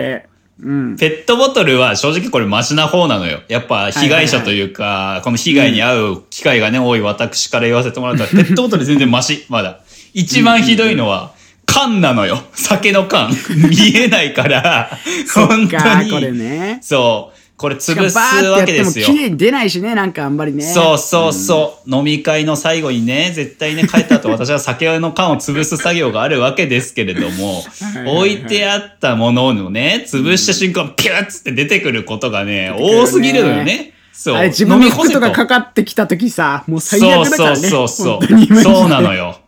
[0.59, 0.97] うん。
[0.97, 3.41] ペットボトルは正直これマシな方なのよ。
[3.47, 9.81] やっぱ被害者というか、この被害に遭う機会がね、多い私から言わせてもらったら、ペットボトル全然マシ、 まだ。
[10.13, 11.33] 一番ひどいのは、
[11.65, 12.41] 缶なのよ。
[12.53, 13.29] 酒の缶。
[13.69, 14.89] 見えないから、
[15.35, 16.39] 本当か、これに。
[16.39, 16.79] ね。
[16.81, 17.36] そう。
[17.57, 19.07] これ潰すわけですよ。
[19.07, 20.63] 綺麗に出ないしね、なんかあんまりね。
[20.63, 27.63] そうそうそう、飲み会の最後にね、絶対ね、帰った後私は酒の缶を潰す作業があるわけですけれども、
[28.05, 33.93] 置いてあったもののね、潰した瞬間、ピュッつって出てくることがね、多すぎるのよね。
[34.13, 34.35] そう。
[34.35, 37.55] あれ、自分の服とかかかってきた時さ、もう最そう悪だからね。
[37.55, 38.61] そうそう本当にそう。
[38.61, 39.39] そうなのよ。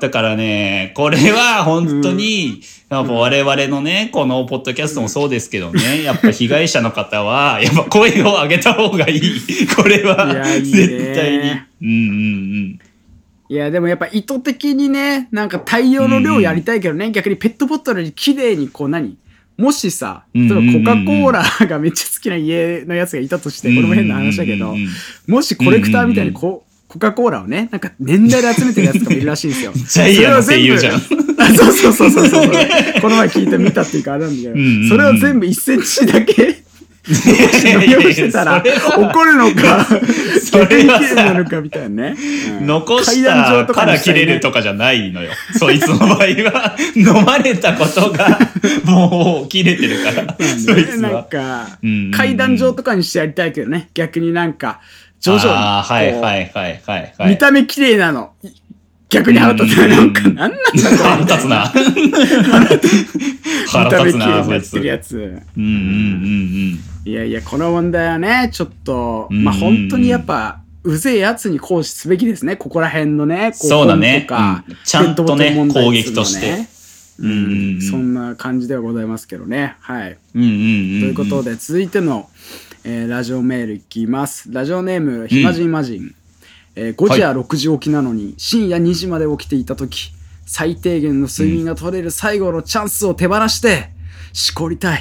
[0.00, 9.20] だからね、これは本当に、やっぱ我々のね、このポッドキャストもそうですけどね、 やっぱ被害者の方は、やっぱ声を上げた方がいい。
[9.76, 11.50] これは絶対に。
[11.82, 11.90] うんうんう
[12.68, 12.78] ん。
[13.48, 19.16] いや、でもやっぱ意図的にね、なんか大量の量やりたいけどね、逆にペットボトルに綺麗にこう何？
[19.58, 20.76] もしさ、例えばうんうんうん。
[20.76, 24.88] うんコカ・コーラがめっちゃ好きな家のやつがいたとして、これも変な話だけどうんうんうんう
[25.32, 29.70] ん、もしコレクターみたいにこう、コカ・コーラをね、なんか年代で集めてるやつとかもいるらしいんですよ。
[29.78, 31.14] ジャイアンの声優じゃんそ
[31.70, 32.50] うそうそうそうそう。
[33.00, 36.64] この前聞いてみたっていうかあれなんだけどうんうんう、んそれを全部1センチだけ
[37.08, 38.60] 飲み干してたら
[38.96, 39.86] 怒るのか、
[40.42, 42.16] それはさなのかみたいなね。
[42.60, 45.30] うん残し階段たから切れるとかじゃないのよ。
[45.56, 48.36] そいつの場合は、 飲まれたことが、
[48.84, 51.22] もう切れてるから、そいつなんは。
[51.22, 53.90] かうんうんうん、階段状とかにしてやりたいけどね。
[53.94, 54.80] 逆になんか、
[55.20, 55.50] 徐々に。
[55.50, 57.30] ああ、はいはいはいはいはい。
[57.30, 58.32] 見た目綺麗なの。
[59.08, 59.88] 逆に腹立つな。
[59.88, 60.54] なんか、なんなんだ。
[60.98, 61.64] 腹立つな。
[63.68, 64.16] 腹立つな、そいつ。
[64.16, 65.16] 見た目綺麗になってるやつ。
[65.16, 65.66] うんうんう
[66.76, 72.56] んいやいや、この問題はね、ちょっと、うんまあ本当にやっぱ、うぜえやつに行使すべきですね。
[72.56, 76.66] ここら辺のね、こそうだね本とかうんちゃんとね攻撃として
[77.18, 79.76] うんうんうんそんな感じではございますけどね。
[79.80, 80.18] はい。
[80.34, 80.42] うん。
[80.42, 81.00] うんうんうん。
[81.00, 82.28] ということで、続いての、
[82.84, 84.52] えーラジオメールいきます。
[84.52, 86.14] ラジオネーム、ひまじんまじん。
[86.76, 90.12] えー5時や6時起きなのに、深夜2時まで起きていたとき、
[90.46, 93.90] 最低限の睡眠が取れる最後のチャンスを手放して、
[94.32, 95.00] しこりたい。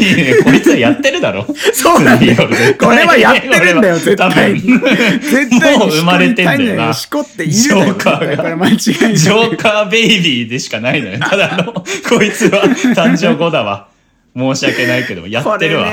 [0.00, 1.44] いやいやこいつはやってるだろ。
[1.74, 4.60] そうなんだよこれはやってるんだよ、絶対に。
[4.60, 7.84] 絶対にもう生まれてんだよなしこっているだよ。
[7.86, 9.18] ジョーカーがこれ間違いない。
[9.18, 11.18] ジョーカーベイビーでしかないのよ。
[11.18, 12.62] ただの、こいつは
[12.94, 13.88] 誕生後だわ。
[14.36, 15.86] 申し訳ないけど、やってるわ。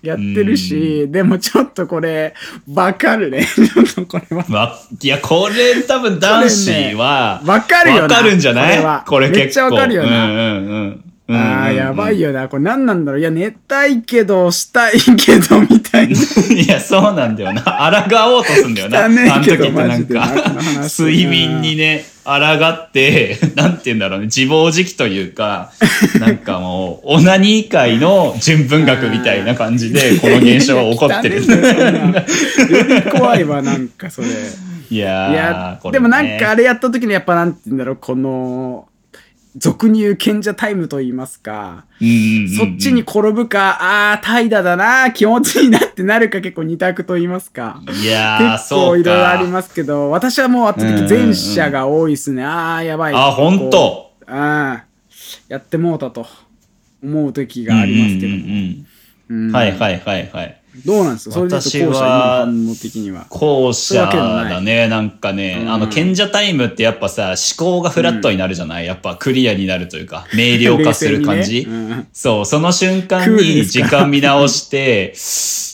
[0.00, 2.32] やってるし、でもちょっとこれ、
[2.72, 3.44] わかるね。
[3.44, 4.44] ちょっとこれは。
[4.48, 8.76] わいや、これ多分男子は、わかるよなわかるんじゃない？
[8.76, 9.44] これはこれ結構。
[9.44, 11.04] めっちゃわかるよなうんうんうん。
[11.30, 12.28] ああ、やばいよ。
[12.28, 12.48] よな。
[12.48, 13.20] これ何なんだろう。
[13.20, 16.14] いや、寝たいけど、したいけど、みたいな。
[16.54, 17.62] いや、そうなんだよな。
[17.62, 19.04] 抗おうとすんだよな。
[19.04, 25.70] あの時ってなんか、話睡眠にね、抗って、 なんて言うんだろうね、自暴自棄というか、
[26.18, 31.36] なんかもう、オナニー界の純文学みたいな感じで、この現象は起こってる。
[31.36, 34.28] より怖いわ、なんかそれ。
[34.90, 38.87] いやーいや、ねでもなんかあれやった時にやっぱなんて言うんだろう、この、
[39.56, 42.04] 俗に言う賢者タイムと言いますか、そ
[42.66, 47.80] っちに転ぶか、ああ、怠惰だな、気持ちいいなってなるか結構二択と言いますか。
[48.02, 49.50] いやー、結構いろいろありか。
[49.50, 52.44] ますけど、私はもう圧倒的前者が多いですね。
[52.44, 53.14] ああ、やばい。
[53.14, 54.12] あ、ほんと。
[54.26, 54.34] うん。
[55.48, 56.26] やってもうたと
[57.02, 59.58] 思う時がありますけども。
[59.58, 60.60] はいはいはいはい。
[60.84, 61.40] どうなんですか？
[61.40, 62.46] 私は。
[63.28, 64.88] 後者だね。
[64.88, 71.66] なんかね、うんあの、賢者タイムってやっぱさ、思考がフラットになるじゃない、やっぱクリアになるというか、明瞭化する感じ。
[71.66, 75.14] ねうんそう、その瞬間に時間見直して、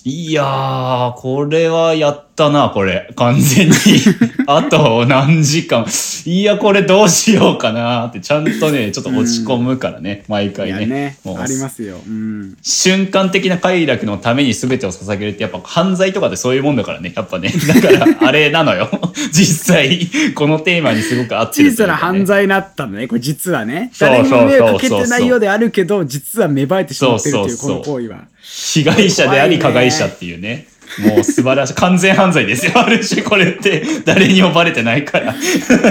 [0.05, 3.11] いやー、これはやったな、これ。
[3.17, 3.75] 完全に。
[4.47, 5.87] あと何時間。
[6.25, 10.81] いや、これどうしようかなって、ちゃんとね、ちょっと落ち込むからね、毎い回ね。
[10.81, 12.01] やね、もうありますよ。
[12.07, 12.57] うん。
[12.63, 17.13] 瞬間的な快楽のために全てを捧げるってやっぱ犯罪とかでそういうもんだからね。
[17.15, 17.53] やっぱね。
[17.69, 18.91] だから、 あれなのよ。
[19.33, 23.91] 実際、このテーマにすごく合ってるね、さな犯罪だったのね、これ実はね。
[23.93, 28.35] そう誰にも迷惑かけそうそうそうてないようであるけど、実は芽生えてしまってるというこそうそうそうの行為は。
[28.45, 30.67] 被害者であり加害者っていうね。
[31.07, 31.75] もう素晴らしい。
[31.75, 32.73] 完全犯罪ですよ。
[32.79, 35.35] ある種これって誰にもバレてないから。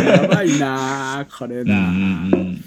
[0.02, 1.74] やばいなあこれだ。
[1.74, 2.64] うんうんうん。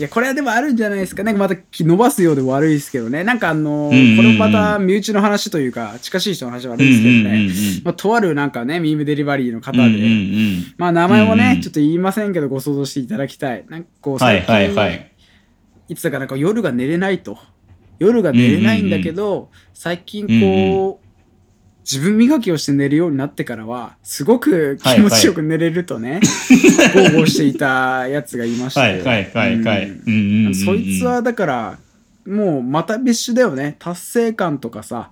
[0.00, 1.22] いや、これはでもあるんじゃないですか。
[1.22, 3.22] なんかまた伸ばすようで悪いですけどね。
[3.22, 7.20] なんかあの、うんうんうんこれもまた身内の話というか、近しい人の話は悪いですけどね。
[7.20, 10.74] うんうんうんうんまあ、とあるなんかね、ミームデリバリーの方で、うんうんうん。
[10.78, 13.64] まあ名前もね、うんうんちょっと言いませんけど、ご想像していただきたい。
[13.68, 15.12] なんかこう、はい最近、はいはい。
[15.90, 17.36] いつだかなんか夜が寝れないと。
[17.98, 21.09] 夜が寝れないんだけど、最近こう、
[21.92, 26.20] 自分磨きをして寝るようになってからは、すごく気持ちよく寝れるとね、
[27.12, 28.80] 豪語していたやつがいまして。
[28.80, 29.24] はいはい
[29.60, 31.78] はいそいつはだから、
[32.24, 33.74] もうまた別種だよね。
[33.80, 35.10] 達成感とかさ、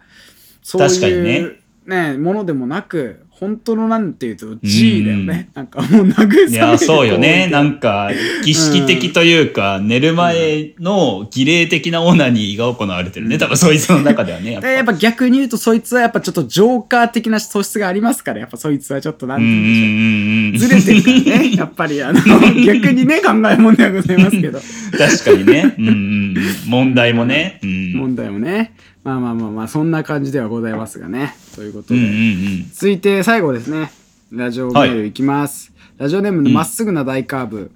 [0.63, 5.51] そういうねものでもなく、本当のなんていうと G だよね。
[5.55, 7.49] なんかもう慰めるいや、そうよね。
[7.51, 8.11] なんか、
[8.45, 13.39] 儀式的というか、寝る前の儀礼的なオナニーが行われてるね。
[13.39, 14.53] 多分そいつの中ではね。
[14.53, 20.81] やっぱでやっぱ逆に言うとそいつはやっぱちょっとジョーカー的な素質がありますからやっぱそいつはちょっとなんてうんうんでしょう。
[20.81, 22.21] ずれてるからね やっぱりあの
[22.65, 24.61] 逆にね考え問題はございますけど
[24.97, 25.75] 確かにね。
[25.79, 26.37] うんうんうん。
[26.67, 27.61] 問題もね。
[27.63, 27.93] うん。
[27.95, 28.73] 問題もね
[29.09, 32.71] まあまあまあまあそんな感じではございますがねということで、うんうんうん。
[32.73, 33.91] 続いて最後ですね
[34.31, 37.71] ラジオメールいきます、ラジオネームのまっすぐな大カーブ、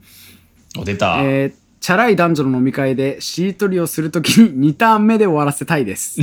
[0.77, 1.23] お、出た。
[1.23, 6.21] えーチャラい男女の飲み会でしりとりをするときに2ターン目で終わらせたいです。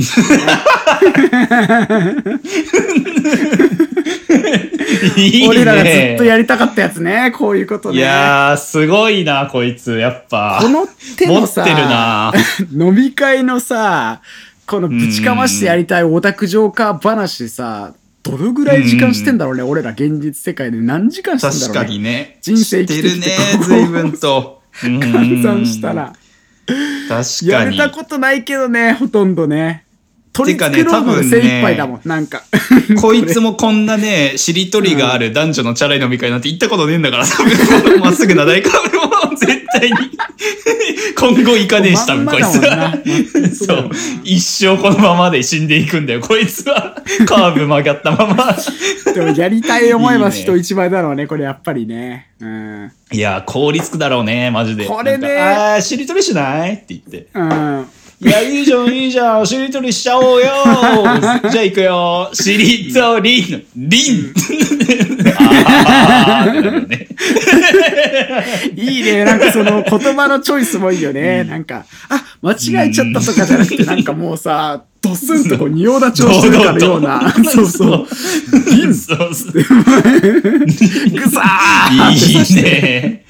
[5.16, 5.48] いいね。
[5.48, 7.98] 俺らがずっとやりたかったやつね、こういうことね。
[7.98, 9.98] いやー、すごいな、こいつ。
[9.98, 10.60] やっぱ。
[10.62, 10.86] この
[11.18, 12.32] 手のさ、持ってるな
[12.72, 14.20] 飲み会のさ、
[14.70, 21.74] このぶちかましてやりたいオタクジョーカー話さ、どのぐらい時間してんだろうね、俺ら現実世界で何時間してんだろうね。
[21.74, 22.38] 確かにね。
[22.40, 23.26] 人生生きてるね、
[23.66, 24.62] 随分と。
[24.78, 26.12] 換算したら。
[26.66, 26.76] 確
[27.08, 27.48] かに。
[27.48, 29.86] やれたことないけどね、ほとんどね。
[30.32, 32.42] 取りてかね繕うので多分ね精一杯だもん、なんか。
[33.00, 37.42] こいつもこんなね、 しりとりがある男女のチャラい飲み会なんて行ったことねえんだから、多
[37.82, 39.96] 分、まっすぐな大カブも絶対に、
[41.18, 42.94] 今後行かねえし、多分こいつは。
[43.52, 43.90] そそうう。
[44.24, 46.96] 一生このままで死んでいくんだよ、こいつは。
[47.26, 48.56] カーブ曲がったまま。
[49.12, 52.28] でもやりたい思いは人一倍だろうね、これやっぱりね。
[52.40, 52.92] うん。
[53.12, 54.86] いや、効率くだろうね、マジで。
[54.86, 57.26] これねあー、しりとりしないって言って。
[57.34, 57.86] うん。
[58.22, 60.48] いや、いいじゃん、いいじゃん、しりとりしちゃおうよ
[61.50, 64.34] じゃあ行くよしりとりの、りん。
[68.76, 69.24] いいね。
[69.24, 71.44] なんかその言葉のチョイスもいいよね。
[71.44, 77.32] なんか、あ、間違えちゃったとかじゃなくて、なんかもうさ、ドスンとこう仁王立ちをしてるかのような。
[77.44, 78.06] そうそう。
[78.70, 79.52] 銀そうそう。
[79.52, 79.62] ぐ
[81.30, 83.24] さーいいね。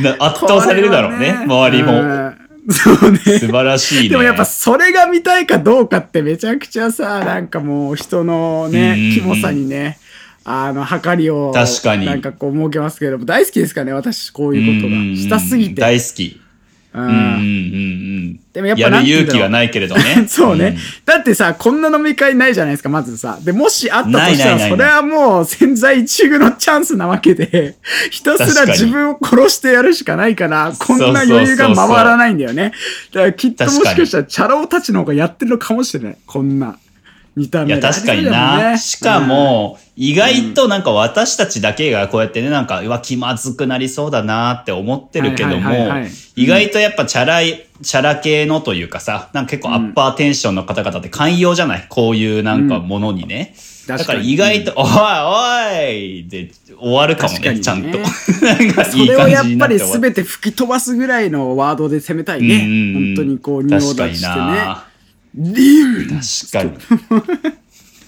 [0.00, 2.47] な圧倒されるだろうね、周りも。
[2.68, 2.74] も。
[2.74, 3.18] そうね。
[3.18, 4.08] 素晴らしいね。
[4.10, 9.98] でもやっぱそれが見たいかどうかってめちゃくちゃさ、なんかもう人のねうん、キモさにね、
[10.44, 14.96] あの、測りを、確かになんかこう設けますけども、大好きですかね、私、こういうことが。
[15.16, 15.80] したすぎて。
[15.80, 16.40] 大好き。
[16.94, 17.40] ううんうんうんう
[18.30, 18.40] ん。
[18.52, 20.24] でもやっぱやるなんて言うんだろう勇気はないけれどね。
[20.28, 23.38] そうね、んだってさ、こんな飲み会ないじゃないですか、まずさ。
[23.42, 27.76] で、もしあったとしたら、それはもう潜在一遇のチャンスなわけで、
[28.10, 32.72] ひたすらに自分を殺してやるしかないから、こんな余裕が回らないんだよね。
[33.12, 36.16] だからきっともしかしたら、チャラ男たちの方がやってるのかもしれない。
[36.26, 36.78] こんな、
[37.38, 38.72] 見たいや、確かにな。
[38.72, 38.78] ね。
[38.78, 51.86] しか、も、意外となんか私たちだけがこうやってね、なんか、うわ、気まずくなりそうだなって思ってるけどもはい、意外とやっぱチャラい、チャラ系のというかさ、なんか結構アッパーテンションの方々って寛容じゃない？
[51.88, 53.54] こういうなんかものにね。
[53.88, 53.96] うん。
[53.96, 57.98] だから意外と、おいおいで終わるかもね、ちゃんと。
[57.98, 62.56] なんかそれをやっぱり全て吹き飛ばすぐらいのワードで攻めたいね。
[62.56, 64.87] うん本当にこう、仁王立ちしてね。
[65.38, 65.52] な。
[65.58, 66.72] リン確かに。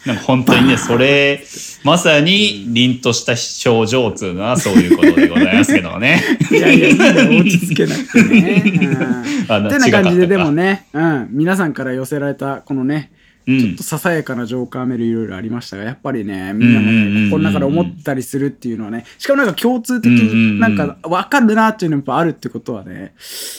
[0.06, 1.44] なんか本当にね、それ、
[1.84, 6.22] まさに凛とした症状っていうのはそういうことでございますけどもね。
[6.50, 8.62] いやいや、落ち着けなくてね。
[8.64, 10.62] う んあのてな感じで、でもね。
[10.62, 13.10] ね、うん、皆さんから寄せられた、このね、
[13.46, 13.58] うん。
[13.60, 23.14] ちょっとささやかなジョーカーメールいろいろありましたが、やっぱりね、みんなもね、心の中で思ったりするっていうのはね、しかもなんか共通的になんか分かるなっていうのやっぱあるってことはね、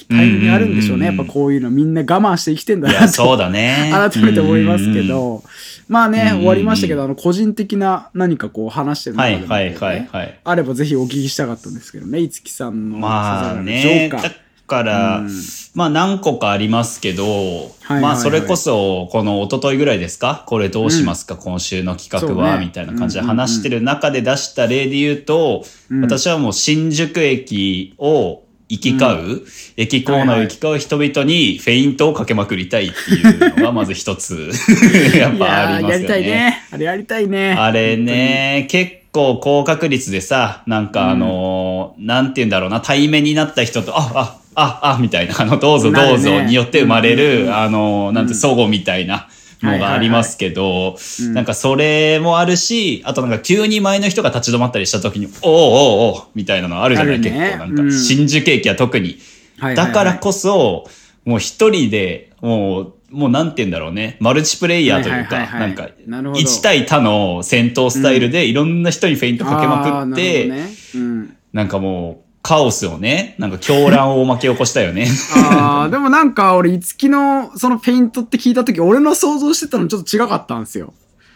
[0.10, 1.08] 大変にあるんでしょうね。
[1.08, 3.92] やっぱこういうのみんな我慢して生きてんだなとそうだね。
[3.92, 5.44] 改めて思いますけど、
[5.90, 10.40] まあね、終わりましたけど、あの、個人的な何かこう話してるは中でもいはいねはいはい。
[10.44, 14.24] あればぜひお聞きしたかったんですけどね、いつきさんのまあジョね、ーカー。
[14.24, 14.32] だ
[14.72, 15.30] から、うん。
[15.76, 18.02] まあ何個かありますけど、はいはいはい。
[18.02, 20.44] まあそれこそ、この一昨日ぐらいですか？
[20.48, 22.66] これどうしますか、今週の企画は、ね。
[22.66, 26.02] みたいな感じで話してる中で出した例で言うと、うん。
[26.02, 29.42] 私はもう新宿駅を行き交う、
[29.76, 34.50] 駅構内を行き交う人々にフェイントをかけまくりたいっていうのがまず一つ、
[35.18, 36.08] やっいぱありりますよね。
[36.08, 36.64] たいね。
[36.72, 37.56] あれやりたいね。
[37.60, 47.46] あれね、結構高確率でさ、なんかあのーなんて言うんだろうな、対面になった人と、あ、あ、あ、あ、みたいな、あの、どうぞどうぞによって生まれうんうんうん。
[47.46, 49.28] る、あのーなんて、相互みたいな
[49.62, 57.30] のがありますけどうん、なんかそれもあるし、あとなんか急に前の人が立ち止まったりした時に、おうおうおうみたいなのあるじゃない、ね。
[57.30, 57.92] 結構なんか、うん。
[57.92, 59.20] 新宿駅は特に。
[59.76, 60.86] だからこそ、
[61.26, 64.18] もう一人で、もう、もうなんて言うんだろうね。
[64.20, 66.42] マルチプレイヤーというか、ないんか、なるほど。
[66.42, 70.50] 1対他の戦闘スタイルでいろんな人にフェイントかけまくって、
[71.54, 75.08] なんかもう、カオスをね、なんか狂乱を巻き起こしたよね。
[75.36, 80.94] あーでもなんか俺、いつきのそのペイントって聞いたとき、俺の想像してたのちょっと違かったんですよ。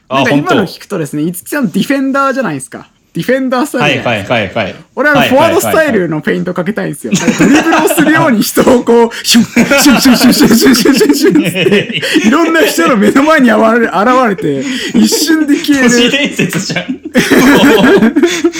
[0.09, 2.89] なんか今の聞くとですね、いつきさんディフェンダーじゃないですか。
[3.15, 4.59] ディフェンダースタはいはいイルじゃないですか。
[4.59, 4.75] はいはい。
[4.95, 7.13] 俺はフォワードスタイルのペイントかけたいんですよ。
[7.13, 13.97] ドリブルをするように人をこう、シュン、シュンシュンシュンシュンシュンシュンシュンシュっていろんな人の目の前に現れ現
[14.29, 14.65] れて、
[14.99, 16.11] 一瞬で消え都市る。
[16.11, 17.01] 伝説じゃん。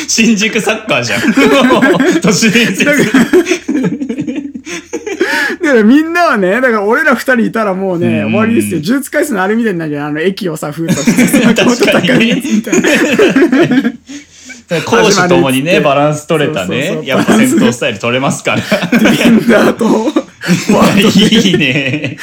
[0.08, 1.22] 新宿サッカーじゃん。
[2.22, 2.86] 都市伝説。
[2.86, 2.94] だ
[5.72, 8.82] からみんなはね、だから俺ら二人いたらもうね、うん終わりですよ。
[8.84, 10.08] 呪術回数のあれみたいになるじゃん。
[10.08, 11.42] あの、駅をさ、封鎖して。
[14.86, 17.00] 攻守ともにね、バランス取れたね。
[17.02, 18.58] うやっぱ戦闘スタイル取れますから。
[18.58, 19.86] ディフェンダーと、
[21.20, 22.18] いいね。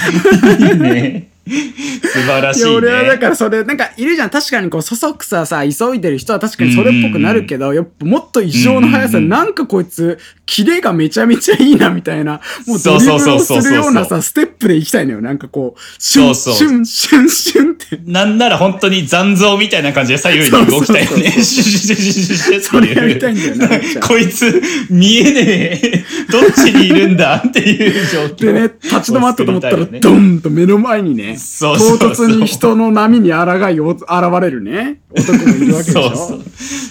[0.58, 1.28] いいね。
[1.44, 3.18] 素晴らしいいや、俺はだね。
[3.18, 4.30] からそれ、なんかいるじゃん。
[4.30, 10.18] 確かにこう、そそくささ、急いでる人は確かにそれっぽくなるけど、やっぱもっと異常の速さ、なんかこいつ、
[10.52, 12.42] キレがめちゃめちゃいいな、みたいな。
[12.66, 15.22] もうドリブルをするようなさ、ステップで行きたいのよ。
[15.22, 17.98] なんかこう、シュン、そうそうシュン、シュン、シュンって。
[18.04, 21.30] なんなら本当に残像みたいな感じで左右に動きたいよね。
[21.40, 23.68] シュシュシュシュシュシュそれやりたいんだよな
[24.06, 26.04] こいつ見えねえ。
[26.30, 28.52] どっちにいるんだっていう状況。
[28.52, 34.06] でね、立ち止まったと思ったら、ドンと目の前にね、そうそうそう唐突に人の波に抗いを現
[34.42, 36.02] れるね、男もいるわけでしょ。
[36.02, 36.42] そうそう。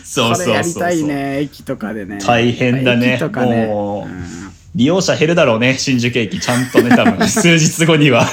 [0.04, 0.45] そうそうそうそう。
[0.45, 2.17] これやりたいね、駅とかでね。
[2.26, 3.50] 大変だね駅とかね。
[3.51, 4.41] もううん
[4.73, 6.39] 利用者減るだろうね、新宿駅。
[6.39, 8.25] ちゃんとね、多分、 数日後には。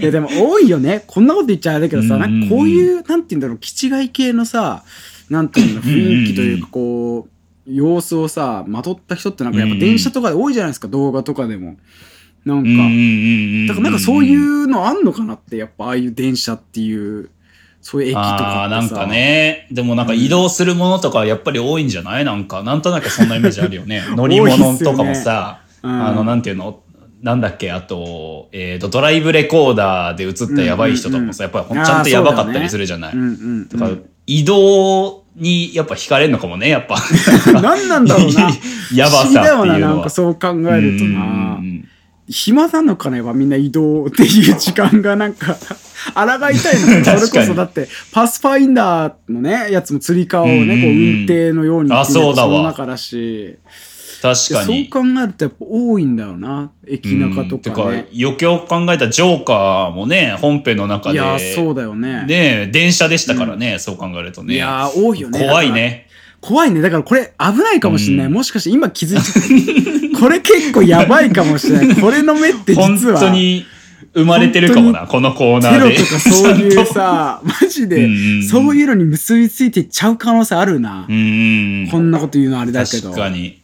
[0.00, 1.04] いやでも多いよね。
[1.06, 4.84] こんなこと言っちゃあれだけどさ、なんかこういう、なんて言うんだろう、気違い系のさ、
[5.28, 11.76] なんていうの、雰囲気というか、こう、様子をさ、まとった人ってなんかやっぱ電車とかで多いじゃないですか、動画とかでも。
[12.46, 12.68] なんか、
[13.68, 17.28] だからなんかそういうのあんのかなって、やっぱああいう電車っていう、
[17.90, 18.26] そういう駅とか。
[18.28, 19.06] ああ、なんか。
[19.06, 19.66] ね。
[19.70, 22.24] でもなんか移動するものとかやっぱり多いんじゃない？
[22.26, 24.02] なんか、なんとなくそんなイメージあるよね。
[24.14, 26.80] 乗り物とかもさ、ねうんあの、なんていうの？
[27.22, 33.14] なんだっけ、あと、えっ、と、ドライブレコーダーで映ったやばい人とかもさ、やっぱりちゃんとやばかったりするじゃない？
[33.14, 33.32] うんうん、う
[33.64, 33.68] ん。
[33.70, 33.90] だから
[34.26, 36.96] 移動にやっぱ惹かれるのかもね、やっぱ。
[37.62, 38.50] 何なんだろうな。
[38.94, 41.58] やばさっていうのはな、なんかそう考えるとうな。
[42.28, 45.56] ん暇なのかねやっぱみんな移動っていう時間がなんか
[46.14, 50.80] 抗いたいのかそれこそだってパスファインダーのねやつも釣り革をね、うんうんうん。
[50.80, 52.58] こう運転のようにあそうだわ。
[52.58, 53.58] の中だし。
[54.20, 54.88] 確かに。
[54.90, 57.60] そう考えるとやっぱ多いんだよな駅中とうん。
[57.60, 61.16] てかね、よくよく考えたらジョーカーもね、本編の中で。
[61.16, 62.24] いやそうだよね。
[62.26, 64.54] ね電車でしたからね、そう考えるとね。
[64.54, 65.40] いや多いよね。
[65.40, 66.07] 怖いね。
[66.40, 66.80] 怖いね。
[66.80, 68.32] だからこれ危ないかもしれない、うん。
[68.32, 70.18] もしかして今気づいちゃった。
[70.20, 71.96] これ結構やばいかもしれない。
[71.96, 73.20] これの目って本実は。
[73.20, 73.64] 当に
[74.14, 75.94] 生まれてるかもな、このコーナーで。
[75.94, 78.08] テロとかそういうさ マジで
[78.42, 81.88] そういうのに結びついていっちゃう可能性あるな、うん。
[81.90, 83.10] こんなこと言うのあれだけど。
[83.10, 83.58] 確かに。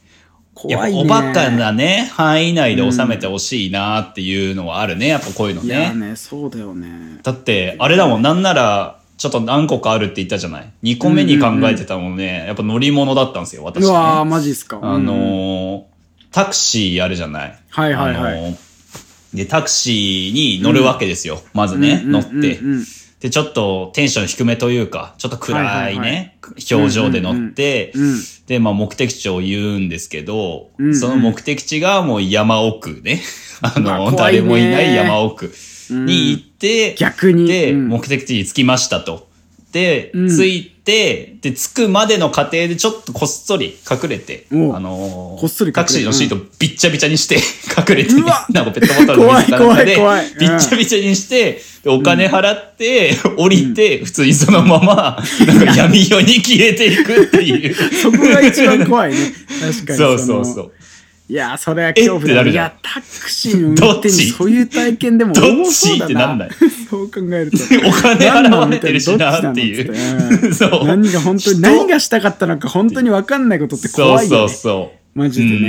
[0.54, 1.00] 怖いね。
[1.00, 6.08] おバカなね、範囲内で収めてほしいなっていうのはあるね、やっぱこういうのいやね。
[6.10, 7.18] ねそうだよね。
[7.22, 13.88] だって、あれだもん、なんなら、ちょっと何個かあるって言ったじゃない ?2 個目に考えてたもんね、やっぱ乗り物だったんですよ、私、ね。
[13.88, 14.78] うわーマジっすか。
[14.82, 15.82] あのー
[16.32, 17.58] タクシーあるじゃない？
[17.70, 18.38] はいはいはい。
[18.38, 18.56] あのー
[19.34, 21.40] で、タクシーに乗るわけですよ。
[21.54, 22.28] まずね、うん乗って。
[22.30, 22.78] うんうん。
[22.78, 22.84] うん
[23.20, 26.34] で、ちょっとテンション低めというか、ちょっと暗いね、はいはいはい。
[26.74, 30.94] 表情で乗って、うんで、まあ目的地を言うんですけど、うんうん。
[30.94, 33.22] その目的地がもう山奥ね。
[33.62, 35.54] あの、誰もいない山奥
[35.90, 37.46] に行って、逆に。
[37.46, 37.88] で、うん。
[37.88, 39.28] 目的地に着きましたと。
[39.72, 40.28] で、うん。
[40.28, 45.74] 着いて、で、着くまでの過程でちょっとこっそり隠れて、あのーこっそり隠れて。
[45.74, 47.36] タクシーのシートびっちゃびちゃにして
[47.76, 49.96] 隠れて、なんかペットボトルの水かなんかで、
[50.38, 57.74] びっちゃびちゃにして、でお金払って、降りて、普通にそのまま、 なんか闇夜に消えていくっていう。
[57.74, 59.18] そこが一番怖いね。
[59.60, 60.72] 確かにそ うそうのそう。
[61.26, 64.06] いやそれは恐怖だいやタクシーの運転どっち？
[64.06, 65.62] にそういう体験でもどっち？
[65.62, 66.52] 多そうだってなんだよ
[66.90, 67.56] そう考えると。
[67.88, 70.52] お金払われてるしなっていう。
[70.54, 70.86] そう。
[70.86, 74.48] 何が本当に何がしたかったのか本当に分かんないことってそう怖いよね。
[74.48, 75.18] そうそう。
[75.18, 75.56] マジでね。
[75.56, 75.66] うんう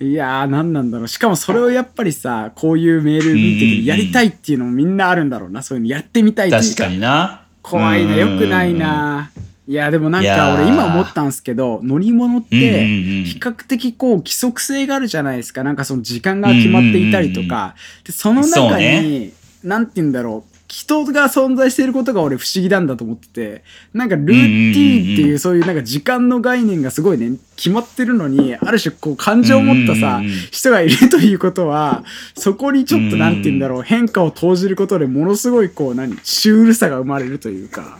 [0.00, 1.08] うんいやー何なんだろう。
[1.08, 3.84] しかもそれをやっぱりさこういうメール見てうんうんうん。
[3.84, 5.62] やりたいっていうのもみんなあるんだろうな。
[5.62, 7.42] そういうのやってみたいっていう確かにな。
[7.62, 8.16] 怖いな。
[8.16, 9.30] よくないな
[9.68, 15.62] いやでもなんか俺今思ったんですけど乗り物って比較的こう規則性があるじゃないですか。
[15.62, 17.74] なんかその時間が決まっていたりとか。
[18.02, 18.84] でその中に
[19.28, 19.30] ね。
[19.62, 23.64] なんて言うんだろう人が存在していることが俺不思議なんだと思ってて
[23.94, 32.04] なんかルーティーンっていうそういうなんか時間の概念がすごいね決まってるのにある種こう感情を持ったさ人がいるということは
[32.34, 37.98] そこにちょっとなんて言うんだろう変化を投じることでものすごいこう何シュールさが生まれるというか。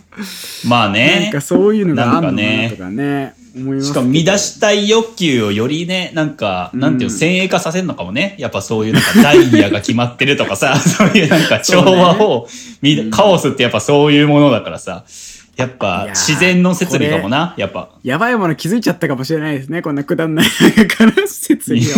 [0.66, 1.41] まあなんねか。
[1.41, 8.36] そういうのがあるのかなとかね思いますしかも満たしたい欲求をよりね、なんか、なんていうの、うん先鋭化させるのかもね。
[8.38, 12.48] やっぱそういうなんかダイヤが決まってるとかさ、 そういうなんか調和を、
[12.80, 15.04] みカオスってやっぱそういうものだからさ、
[15.56, 17.88] やっいぱ自然の設備かもな、やっぱ。
[18.04, 20.46] やばいもの気づいちゃったかもしれないですねこんなくだんない
[20.86, 21.96] から説理をちょ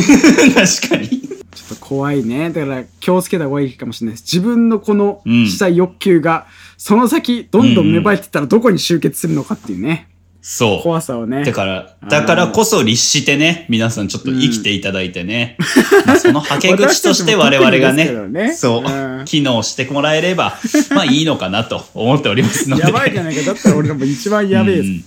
[0.55, 1.19] 確かに。
[1.19, 2.51] っと怖いね。
[2.51, 4.35] だから気をつけた方がいいかもしれないです。
[4.35, 5.47] 自分のこのうん。
[5.47, 6.47] したい欲求が
[6.77, 10.09] その先どんどん芽生えてったらどこに集結するのかっていうね
[10.43, 10.83] そう。
[10.83, 11.45] 怖さをね。
[11.45, 15.57] だから、だからこそ律してね、皆さんちょっと生きていただいてね。
[16.07, 18.85] まあそのはけ口として我々が私たちも特にですねけどね。
[18.85, 19.25] そう、うん。
[19.27, 20.59] 機能してもらえれば、
[20.95, 22.83] まあいいのかなと思っておりますので。
[22.83, 23.43] やばいじゃないか。
[23.43, 25.05] だったら俺らも一番やべえです、うん。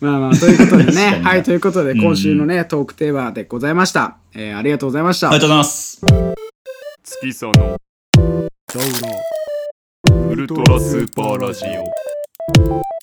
[0.00, 1.18] まあまあということで確かに。
[1.18, 5.28] ねはいということで今週のね、トークテーマでございました、えーありがとうございました。
[5.28, 6.00] ありがとうございます。
[7.04, 7.76] 月さの
[10.30, 12.97] ウルトラスーパーラジオ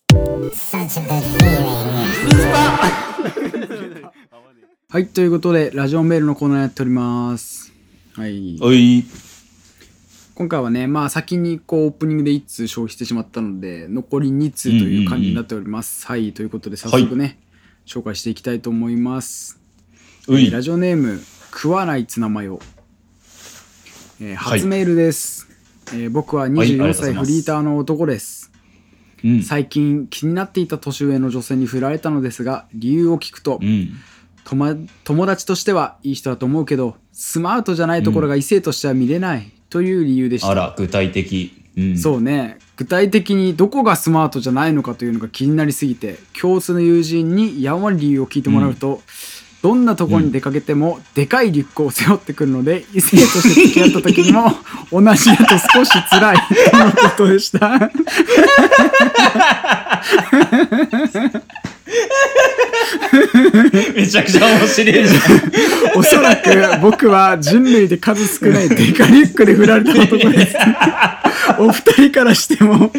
[4.96, 7.74] はい、ということで、ラジオメールのコーナーやっております。
[8.14, 8.58] はい。
[8.62, 9.04] おい。
[10.36, 16.06] 今回はね、まあ先にこうオープニングで1通消費してしまったので、残り2通という感じになっております。
[16.08, 17.40] はい、ということで早速ね、
[17.86, 19.60] 紹介していきたいと思います。
[20.30, 22.60] おいえーラジオネーム、食わないツナマヨ。
[24.22, 25.48] えーはい初メールです。
[25.94, 28.45] えー僕ははいありがと24うございます歳フリーターの男です。
[29.26, 29.44] うん。
[29.44, 33.90] 最近気になっていた年上の女性に振られたのですが、理由を聞くと、うん。
[35.04, 41.52] 友達としてはいい人だと思うけどスマートじゃないところが異性としては見れないという理由でした、あら、具体的。
[41.76, 41.98] うん。
[41.98, 49.02] そうね具体的にどこがスマートじゃないのかというのが気になりすぎて共通の友人にやんわり理由を聞いてもらうと、
[49.66, 54.52] どんなところに出かけてもでかいリュックを背負ってくるので異性として付き合った時にも
[54.92, 56.38] 同じだと少し辛い
[56.70, 57.92] とのことでした。
[63.96, 65.20] めちゃくちゃ面白いじゃ
[65.96, 66.00] ん。
[66.00, 70.56] おそらく僕は人類で数少ないデカリュックで振られた男です。
[71.60, 72.92] お二人からしても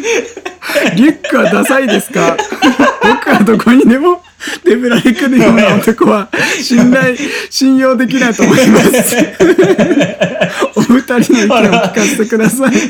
[0.97, 2.37] リュックはダサいですか？
[3.03, 4.23] 僕はどこにでも
[4.65, 6.29] 手ぶらで来るような男は
[6.61, 7.17] 信頼、
[7.51, 9.17] 信用できないと思います。
[10.77, 12.71] お二人の意見を聞かせてください。
[12.71, 12.81] ぶっ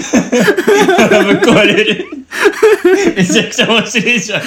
[1.40, 2.06] 壊れる。
[3.16, 4.42] めちゃくちゃ面白いじゃん。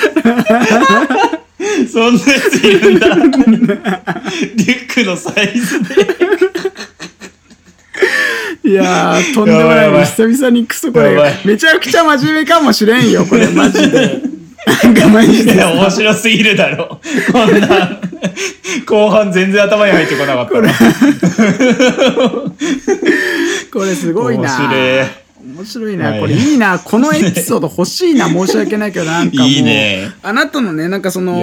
[1.92, 3.08] そんなやついるんだ。
[3.08, 5.96] リュックのサイズで。
[8.70, 9.68] いやー、とんでもない。
[9.68, 11.34] やばいやばい久々にクソこれやばい。
[11.44, 14.22] めちゃくちゃ真面目かもしれんよ、これマジで。
[14.84, 17.02] なんかマジでいや、面白すぎるだろ。
[17.32, 18.00] こんな、
[18.86, 20.72] 後半全然頭に入ってこなかったな。
[23.74, 24.44] これすごいな。
[24.44, 25.08] 面白い
[25.44, 26.80] 面白いな、はいこれいいな。
[26.80, 28.28] このエピソード欲しいな。
[28.30, 29.48] 申し訳ないけど、なんかもう。
[29.48, 31.42] いいねあなたのね、なんかその、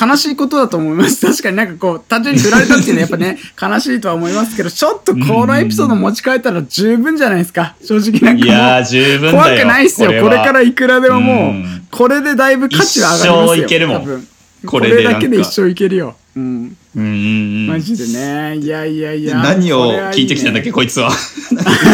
[0.00, 1.26] 悲しいことだと思います。
[1.26, 7.74] 確かになんかこう、単純に振られたっていうのは やっぱね、悲しいとは思いますけど、ちょっとこのエピソード持ち帰ったら十分じゃないですか。
[7.84, 8.82] 正直なんか。
[9.30, 10.08] 怖くないっすよ。
[10.22, 13.54] これはからいくらでももう、うんこれでだいぶ価値は上がりますよ。
[13.54, 14.28] 一生いけるもん多分
[14.66, 16.16] これだけで一生いけるよ。
[16.36, 16.76] うん。
[16.96, 17.66] うんうんうん。
[17.68, 18.56] マジでね。
[18.58, 19.38] いやいやいや。
[19.38, 21.10] 何を聞いてきたんだっけ、これこいつは。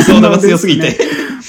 [0.06, 0.98] 相談が強すぎて。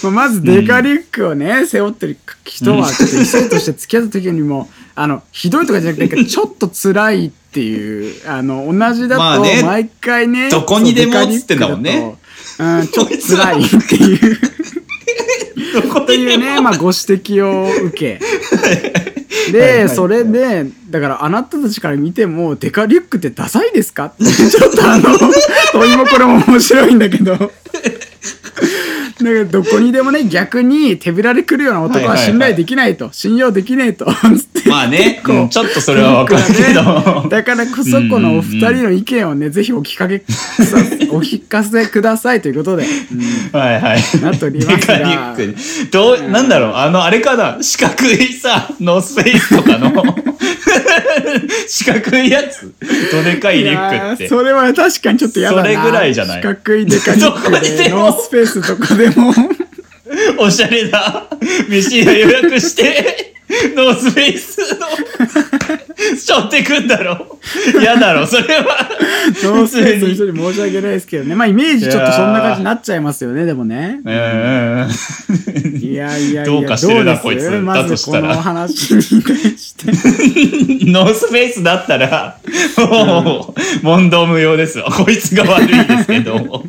[0.03, 12.15] まあまずデカリュックをね、背負ってる人は、ちょっと異性として付き合った時にも、あの、ひどいとかじゃなくて、ちょっと辛いっていう、あの、同じだとまあね毎回ね、どこにでもそうデカリュックつってんだもんね
[12.59, 14.37] うん、ちょっと辛いっていう。
[16.11, 18.19] というね、まあ、ご指摘を受け。
[19.51, 24.05] で、それで、だからあなたたちから見ても、デカリュックってダサいですか？
[24.07, 25.03] ってちょっとあの、
[25.73, 27.51] 問いもこれも面白いんだけど。
[29.23, 33.09] だからどこにでもね、逆に手ぶらで来るような男は信頼できないと。
[33.11, 34.05] 信用できねえと。
[34.67, 37.27] まあね、うんちょっとそれはわかるけど。
[37.29, 40.23] だからこそこのお二人の意見をね、ぜひお聞かけ
[41.11, 42.85] お聞かせくださいということで。
[43.53, 43.99] うんはいはい。
[44.21, 45.55] なっておりデますがカリュック。
[45.91, 49.91] どう、なんだろう、あの、あれかな、四角いさ、ノースフェイスとかの、
[51.67, 52.71] 四角いやつ。
[53.11, 54.23] どでかいリュックって。
[54.23, 56.41] いやーそれは確かにちょっと嫌だなそれぐらいじゃない？
[56.41, 59.33] 四角いデカリュッ どこにクでノースペースとかでも。
[60.39, 61.27] おしゃれだ
[61.69, 63.35] 飯屋予約して、
[63.75, 64.87] ノースフェイスの、
[66.17, 67.39] 背負ってくんだろ？
[67.79, 68.89] 嫌だろ、それは。
[69.43, 71.35] ノースペースの人に申し訳ないですけどね。
[71.35, 73.99] まあイメージちょっとそんな感じになっちゃいますよねでもね。
[74.05, 75.77] うんうんうん。
[75.77, 77.49] いやいやいや どうかしてるなこいつ。
[77.49, 79.87] まずこの話に対して。
[80.91, 82.37] ノースフェイスだったら、
[82.77, 84.85] もう、問答無用ですよ。
[84.85, 86.63] こいつが悪いですけど。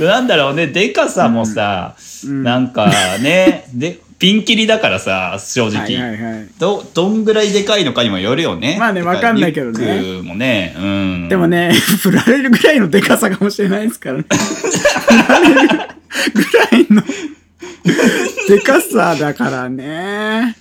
[0.00, 2.86] なんだろうね、でかさもさ、なんか
[3.20, 5.80] ね、で、ピンキリだからさ、正直。
[5.80, 8.76] はいはいはいど、どんぐらいでかいのかにもよるよね。
[8.78, 11.28] まあねわかんないけどねリュックもね、うん。
[11.28, 17.02] でもね 振られるぐらいのデカさかもしれないですからね振られるぐらいの
[18.48, 20.56] デカさだからね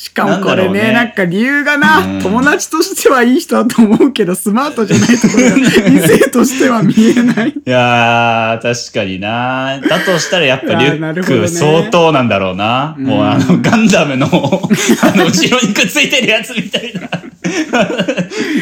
[0.00, 5.56] しかもこれね、なんか理由がな、うん友達としてはいい人だと思うけど、スマートじゃないところが
[5.90, 7.48] 異性としては見えない。
[7.48, 9.80] いやー、確かにな。
[9.80, 12.94] だとしたらやっぱ リュック相当なんだろうな。
[12.96, 14.28] もうあの、ガンダムの、
[15.02, 17.00] あの、後ろにくっついてるやつみたいな。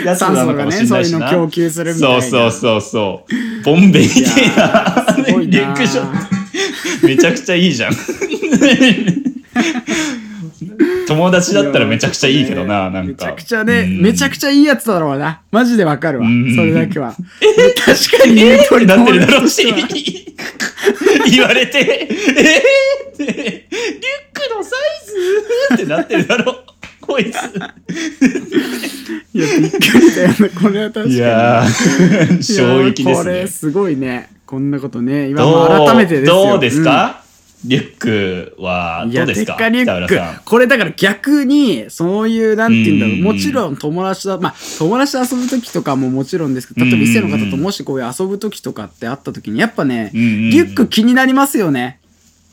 [0.07, 1.19] やつなのかもしれないしな。
[1.19, 3.63] 酸素がねそういうの供給するみたいなそうそうそうそう。
[3.63, 4.31] ボンベみたいな。
[4.31, 6.31] いやーすごいなリュックショッ
[7.03, 7.07] ト。
[7.07, 7.93] めちゃくちゃいいじゃん。
[11.07, 13.09] 友達だったらめちゃくちゃいいけどな、なんか。
[13.09, 15.41] めちゃくちゃね、うんめちゃくちゃいいやつだろうな。
[15.51, 16.27] マジでわかるわ。
[16.27, 17.13] うんそれだけは。
[17.13, 17.25] 確
[18.23, 19.49] かに言う通りなってるだろう？
[19.49, 19.65] し
[21.31, 22.09] 言われて、え？
[23.13, 23.37] ー、って、リュッ
[24.33, 25.13] クのサイズ？
[25.75, 26.65] ってなってるだろう。
[27.01, 27.35] こいつ。
[27.35, 27.39] い
[29.39, 30.35] や、びっくりだよね。
[30.61, 31.15] これは確かに。
[31.15, 33.33] いやー、衝撃ですね。
[33.33, 34.29] れすごいね。
[34.45, 35.29] こんなことね。
[35.29, 36.49] 今も改めてですよ。
[36.51, 37.23] どうですか、
[37.65, 39.69] リュックはどうですか？
[39.69, 40.45] リュック。
[40.45, 43.15] これだから逆に、そういう、なんて言うんだろう。
[43.17, 51.99] うんもちろん友達と、まあ、友達と遊ぶ時とかももちろんですけど、例えば異性の方ともしこういう遊ぶ時とかってあった時に、やっぱね、リュック気になりますよね。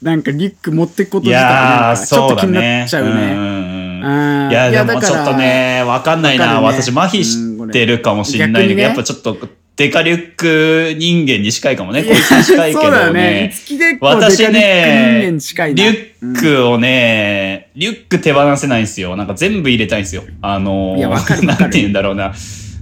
[0.01, 2.84] なんかリュック持ってくことい自体ちょっと気になね。
[2.86, 4.49] っちゃうね。
[4.51, 6.60] いや、いでもやだからちょっとね、わかんないな。
[6.60, 9.38] 私、麻痺してるかもしれないけど、うんやっぱちょっと、
[9.76, 12.03] デカリュック人間に近いかもね。
[12.03, 13.21] こいつに近いけそうだよどね。
[13.21, 13.51] ね。
[13.51, 19.15] 月でこうね間近いなリュックをね、リュック手放せないんですよ。
[19.15, 20.24] なんか全部入れたいんですよ。
[20.41, 22.34] あのなんて言うんだろうな。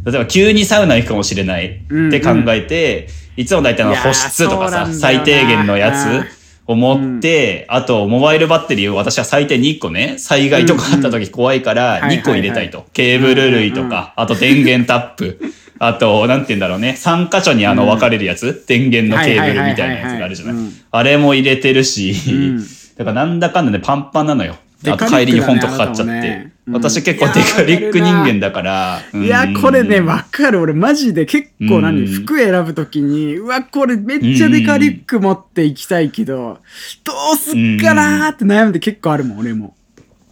[0.05, 6.27] 例えば急にサウナ行くかもしれないって考えて、いつも大体あの保湿とかさ、最低限のやつ
[6.67, 12.79] を持って、あとモバイルバッテリーを私は最低2個ね、災害とかあった時怖いからうんうん2個入れたいと。
[12.79, 15.39] はいケーブル類とか、あと電源タップ。
[15.84, 16.95] あと、なんて言うんだろうね。
[16.95, 20.55] 3箇所にあの分かれるやつ、電源のケーブルみたいなやつがあるじゃない。
[20.91, 22.59] あれも入れてるし、ん。
[22.95, 24.57] だからなんだかんだね、パンパンなのよ。
[24.88, 30.05] あと帰りに本とか買っちゃって、私結構デカリック人間だからいや、これね、うん。
[30.05, 30.61] わかる。
[30.61, 36.59] 俺マジで結構何、うん服選ぶときに、うわ、これめっちゃデカリック持っていきたいけど、
[37.03, 39.75] どうすっかなーって悩んで結構あるもん、俺も。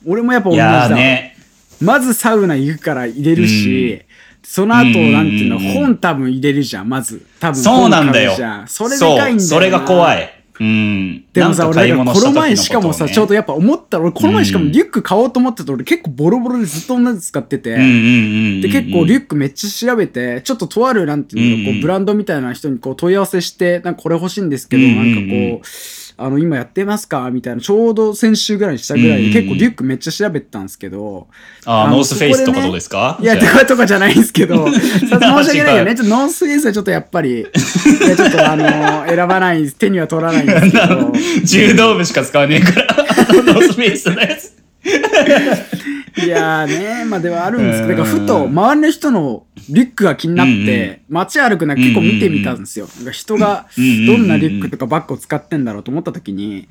[0.06, 1.36] 俺もやっぱ同いじだね。
[1.82, 4.04] まずサウナ行くから入れるし、
[4.44, 7.26] その後、うんなんていうの、うん本多分入れるじゃん、まず。
[7.40, 8.34] 多分そうなんだよ。
[8.68, 9.40] それでかいんだよな。
[9.42, 10.40] それが怖い。
[10.60, 11.26] うん。
[11.32, 14.72] でもさ、俺、この前しかもさ、ちょうどやっぱ思ったら、俺この前しかもうん。
[14.72, 25.68] リュック買おうと思ってた俺結構ボロボロでずっと同じ使ってて、で、結構リュックめっちゃ調べて、ちょっととあるなんていうの、こうブランドみたいな人にこう問い合わせして、なんかこれ欲しいんですけど、なんかこう、
[26.22, 27.30] あの、今やってますか？
[27.32, 29.26] みたいな、ちょうど先週ぐらいにしたぐらいで、うん。
[29.28, 31.28] うん結構リュックめっちゃ調べてたんですけど、
[31.66, 33.18] あーあのノースフェイスとかどうですか？
[33.22, 35.20] いや、とかとかじゃないんですけど、 さ申し
[35.60, 35.96] 訳ないよね。
[35.96, 41.14] ちょっとノースフェイスはちょっとやっぱり、ちょっとあの、選ばない、手には取らないんですけど、
[41.46, 42.96] 柔道部しか使わねえから。
[43.54, 44.54] ノースフェイスのやつ
[46.26, 52.88] いやーね、まあではあるんですけど、ふと周りの人のリュックが気になって、街歩くな結構見てみたんですよ。
[53.12, 56.66] 人がどんなリュックとかバッグを使ってんだろうと思った時に、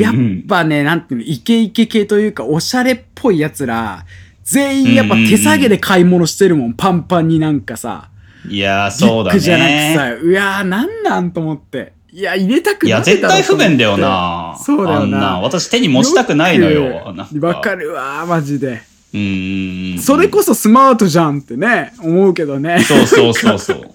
[0.00, 0.14] やっ
[0.48, 4.04] ぱね、なんていうの、イケイケ系というか、おしゃれっぽい奴ら、
[4.44, 8.10] 全員やっぱ手下げで買い物してるもん、パンパンになんかさ。
[8.48, 11.92] いやーリそうだュックじゃなくねさ、うわーなんなんと思って。
[12.14, 15.40] いや、入れたくないいや絶対不便だよなそうだよなな。
[15.40, 18.82] 私手に持ちたくないのよわかるわー、マジで。
[19.12, 22.84] うんそれこそスマートじゃんってね、思うけどね。
[22.84, 23.90] そうそうそうそう。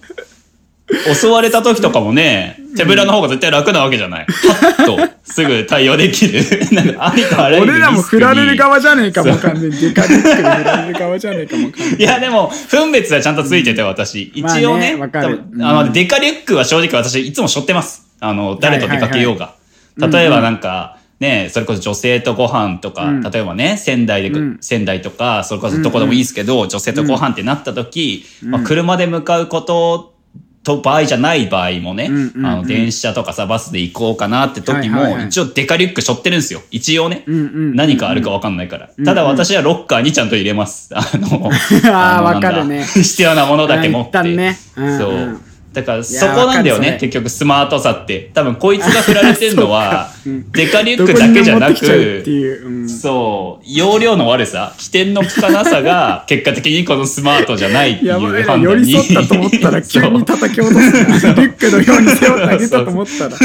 [1.14, 4.26] 襲われた時とかもね、手ぶらの方が絶対楽なわけじゃない。
[4.26, 6.42] パッとすぐ対応できる。
[6.72, 9.80] なんかありとあらゆる俺らも振られる側じゃねえかも完全に。
[9.80, 11.68] デカリックで振られる側じゃねえかも。
[11.98, 14.30] いや、でも、分別はちゃんとついてて、私。
[14.34, 18.09] 一応ね、まあねわかるあの、デカリュックは正直私いつも背負ってます。
[18.20, 19.54] あの、誰と出かけようが。
[19.96, 30.14] 例えばなんか、ね、それこそ女性とご飯とか、うん例えばね、仙台で、うん仙台とか、それこそどこでもいいですけど、女性とご飯ってなった時、うんまあ、車で向かうこと
[30.62, 36.62] と場合じゃない場合もね、うんうんうんあの、電車とかさ、バスで行こうかなって時も、一応デカリュック背負ってるんですよ。
[36.70, 37.24] 一応ね。
[37.26, 38.90] 何かあるか分かんないから。
[38.96, 40.90] うんただ私はロッカーにちゃんと入れます。
[40.94, 41.50] あの、
[41.92, 44.54] あーのわかるね 必要なものだけ持って。
[44.98, 45.40] そう。
[45.72, 48.30] だからそこなんだよね、結局スマートさって。
[48.34, 50.10] 多分こいつが振られてるのは
[50.52, 52.66] デカリュックだけじゃなく、いう。
[52.66, 58.12] うんそう、容量の悪さ、起点のなさが、 結果的にこのスマートじゃないっていう
[58.44, 58.64] 判断に。
[58.64, 61.34] 寄り添ったと思ったら 急に叩き落とすな。
[61.34, 63.36] リュックのように背負ってあげたと思ったら、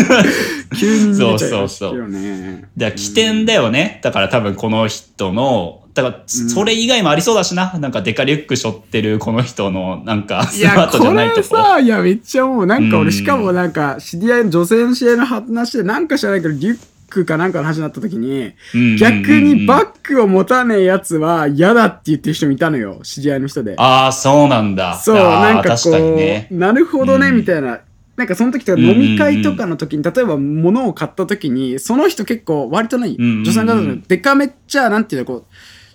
[0.78, 2.64] 急に逃げちゃいましたよね。
[2.76, 4.00] だから起点だよね。
[4.02, 7.74] だから多分この人の、だからそれ以外もありそうだしな。
[7.80, 11.38] なんかデカリュック背負ってるこの人のなんかいや、スマートじゃこないとこ。
[11.40, 16.80] れさ、いや、めっちゃもう、なんか俺、うんしかもなんか、知り合いの女性の知り合いの話で、なんか知らないけど、リュッ
[17.10, 23.76] クかなんかの話になった時に、うん逆にバッグを持たねえやつは嫌だって言ってる人もいたのよ、知り合いの人で。
[23.78, 24.96] ああ、そうなんだ。
[24.96, 26.54] そう、なんかこう、。
[26.54, 27.80] なるほどね、うんみたいな。
[28.18, 35.44] なんかその時とか飲み会とかの時に、例えば物を買った時に、その人結構割と何、うんうんうん女性の方のデカめっちゃ、なんていうの、こう、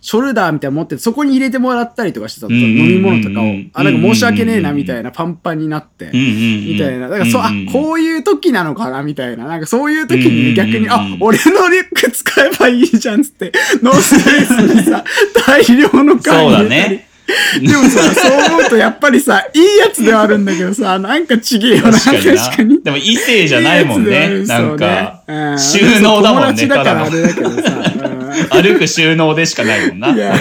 [0.01, 3.45] ショルダーみたいなの持ってて、そこに入れてもらったりとかしてた飲み物とかを。
[3.75, 6.07] あ、なんか申し訳ねえな、みたいな、パンパンになって。
[6.07, 7.09] うんうんうんみたいな。
[7.09, 9.47] だからそう、あうんうん、こういう時なのかなみたいな。
[9.47, 15.05] なんかそういう時にうんうんうん逆に、あ、俺のリュック使えばいいじゃんっつって、ノースフェイスにさ、
[15.47, 16.97] 大量の缶そうだ入れたり。
[16.97, 17.11] ね。
[17.61, 22.83] でもさ、そう思うとやっぱりさ、いいやつではあるんだけどさ、なんかちげえよな、確かに。
[22.83, 24.41] でも異性じゃないもんね。
[24.41, 26.67] いいなんかうね収納だもんね。
[26.67, 28.10] 友達だからあれだけどさ。
[28.51, 30.15] 歩く収納でしかないもんな。
[30.15, 30.33] な。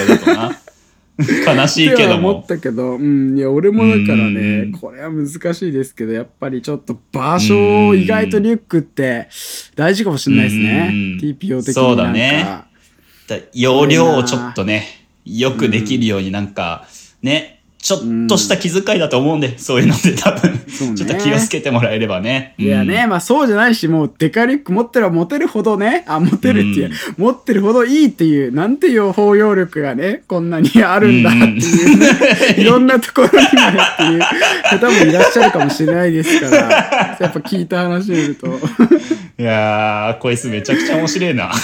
[1.45, 2.45] 悲しいけども思っ。
[2.45, 9.27] たけど、うん、いや、俺もだからうねん、これは難しいですけど、やっぱりちょっと場所、意外とリュックって
[9.75, 11.17] 大事かもしれないですねうん。
[11.19, 13.35] TPO 的にそうだねか。
[13.35, 14.85] だ容量をちょっとね、
[15.25, 16.87] よくできるようになんか、
[17.21, 20.59] ね、ちょっとした気遣いだと思うんで、そういうので多分、ね
[20.95, 22.53] ちょっと気をつけてもらえればね。
[22.57, 32.07] いやね、まあそうじゃないし、もうデカリュック持ってれば持てるほどね、あ、持てるっていう、うん持ってるほどいいっていう、なんていう包容力がね、こんなにあるんだっていうね、
[32.57, 34.21] いろんなところにまでっていう
[34.79, 36.57] 方もいらっしゃるかもしれないですから、
[37.19, 38.47] やっぱ聞いた話を見ると。
[39.39, 41.49] いやー、こいつめちゃくちゃ面白いな。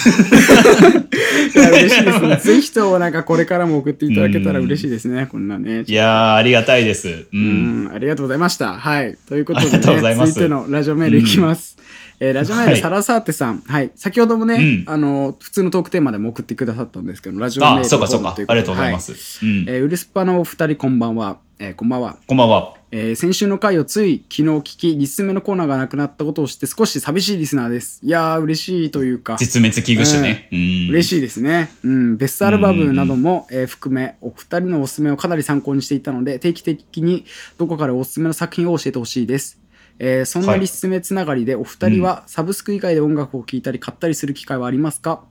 [1.55, 2.35] いや、嬉しいですね。
[2.37, 5.83] ぜひともなんかこれからも送っていただけたら嬉しいですね、こんなね。
[5.85, 7.09] いやー、ありがたいです。
[7.09, 7.27] う。
[7.33, 8.73] うんん、ありがとうございました。
[8.73, 9.17] はい。
[9.27, 11.77] ということでね、と続いてのラジオメールいきます。
[12.19, 13.61] えーラジオメール、はいサラサーテさん。
[13.67, 13.91] はい。
[13.95, 18.97] 先ほどもね、うんあの、普通のトークテーマでも送ってくださったんですけど、ラジオメールあ、そうかそうかありがとうございま。
[18.97, 19.45] はす。
[19.45, 19.65] うん。
[19.67, 21.37] えーウルスパのお二人こんばんは。
[21.57, 22.17] えーこんばんは。
[22.27, 22.73] こんばんは。
[22.91, 28.01] えー先週の回をつい昨日聞き、リス目のコーナーがなくなったことを知って少し寂しいリスナーです。
[28.03, 30.49] いやー、嬉しいというか、絶滅危惧種ね。
[30.51, 30.89] うん。
[30.89, 31.71] 嬉しいですね。
[31.83, 37.25] うん、ベストアルバムなども、えー含め、お二人のおすすめをかなり参考にしていたので、定期的に
[37.57, 39.57] どこかでおすすめの作品を教えてほしいです。
[39.99, 45.21] えーそんなリスメつながりで、お二人はサブスク以外で音楽を聴いたり買ったりする機会はありますか、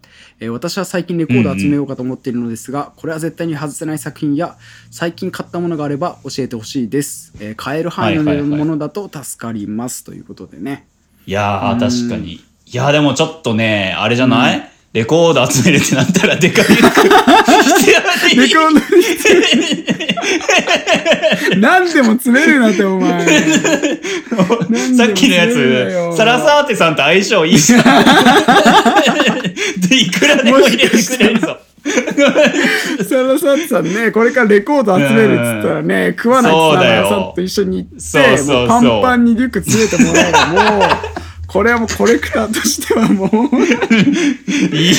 [0.41, 4.57] えー私は最近レコードを集めようかと思っているのですが、これは絶対に外せない作品や、
[4.91, 7.33] 最近買ったものがあれば教えてほしいです。
[7.41, 10.05] えー買える範囲のものだと助かります。
[10.05, 10.87] ということでね。
[11.27, 12.35] いやー、確かに。
[12.35, 12.41] い
[12.73, 18.81] やー、でもちょっとね、あれじゃない、レコード集めるってなったらでかいレコード
[21.59, 23.27] 何でも詰めるなってお前。
[24.97, 27.83] さっきのやつ、サラサーテさんと相性いいじゃん。
[29.89, 31.59] で、いくらでも入れてくれるぞ。
[31.85, 31.91] サ
[33.21, 40.89] ラサッさんね、これからレコード集めるっつったらね、食わないサラさんと一緒に行って、うパンパンにリュック詰めてもらえばもう、
[41.55, 43.29] これはもうコレクターとしてはもう、
[44.75, 44.91] い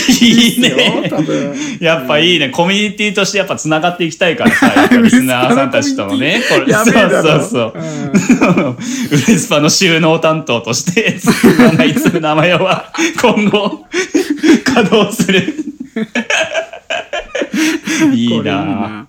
[0.56, 1.10] いよ、ね。
[1.10, 1.54] 多分。
[1.82, 2.48] やっぱいいね。
[2.48, 6.42] コミュニティとしてやっぱ繋がっていきたいからさ、やっぱリスナーさんたちともね。
[6.48, 7.74] そうそうそう。
[9.12, 11.18] ウレスパの収納担当として、
[11.88, 12.90] いつ名前は
[13.22, 13.86] 今後、
[14.64, 15.54] 稼働する。
[18.14, 19.08] いいこれな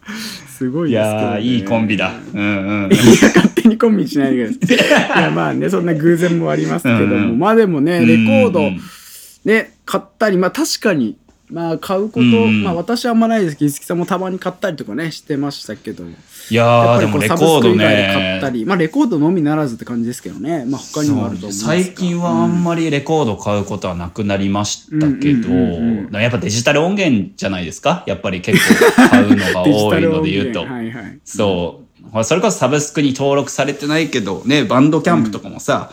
[0.57, 1.23] すごいいですけど、ね。
[1.23, 2.13] やー、いいコンビだ。
[2.33, 2.93] うんうん。
[2.93, 5.21] いや、勝手にコンビにしないでください。
[5.21, 8.71] いや、まあね、そんな偶然もありますけども、うんうんまあでもね、レコード、
[9.45, 11.19] ね、買ったり、まあ確かに、
[11.51, 16.05] まあ買うこと、うんうんまあ私はあんまないですけど、伊月さんもたまに買ったりとかね、してましたけど、
[16.51, 18.59] いやー、でもレコードサブスク以外で買ったね。
[18.59, 28.05] り、まあレコードのみならずって感じですけどね、まあ他にもあると思いますが最近はあんまりレコード買うことはなくなりましたけど、うんうんうんうんやっぱデジタル音源じゃないですか？
[28.07, 30.63] やっぱり結構買うのが多いの音で言うと。
[30.65, 31.19] 源はいはい。
[31.25, 32.25] そう。
[32.25, 35.91] それこそサブスクに登録されてないけど、ね、バンドキャンプとかもさ、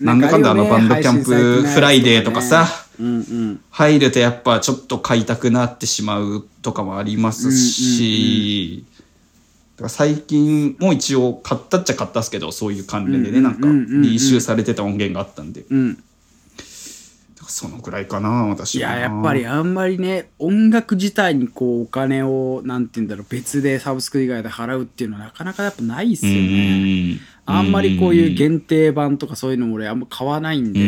[0.00, 2.66] うんなんだかんだあの Bandcamp Friday とかさ、
[3.00, 3.60] うんうん。
[3.70, 8.95] 入るとやっぱちょっと買いたくなってしまうとかもありますし、だ
[9.78, 15.94] から最近も一応買ったっちゃ買ったっすけど、そういう関連でね、なんかうんうんうんうん reissue されてた音源があったんで、だうん。
[15.94, 16.02] か
[17.42, 18.76] らそのぐらいかな、私。
[18.76, 27.10] いや、やっぱりあんまりね、音楽自体にこう、お金を、なんて言うんだろう、別でサブスク以外で払うっていうのはなかなかやっぱないっすうんよね。
[27.12, 30.80] うんあんまりこういう限定版とかそういうのも俺あんま買わないんで。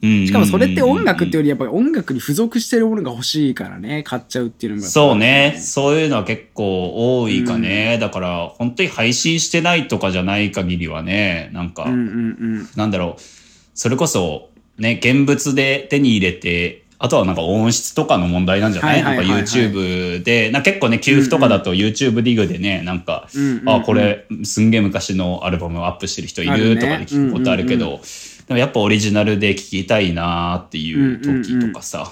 [0.00, 4.88] うんうんうんうんしかもそれって音楽っていうよりやっぱり音楽に付属してるものが欲しいからね、買っちゃうっていうのが。
[4.88, 5.58] そうね。
[5.60, 7.98] そういうのは結構多いかね。
[8.00, 12.00] だから、本当に配信してないとかじゃない限りはね、なんか、うんうんう
[12.62, 12.68] ん。
[12.76, 13.22] なんだろう。
[13.74, 28.00] それこそ、ね、現物で手に入れて、あとはなんか音質とかの問題なんじゃない,、なんか YouTube で、な結構ね、給付とかだと YouTube ディグでね、なんか、うんうんうんあ、これ、すんげえ昔のアルバムをアップしてる人いるとかで聞くことあるけど、
[28.48, 32.10] でもやっぱオリジナルで聴きたいなーっていう時とかさ、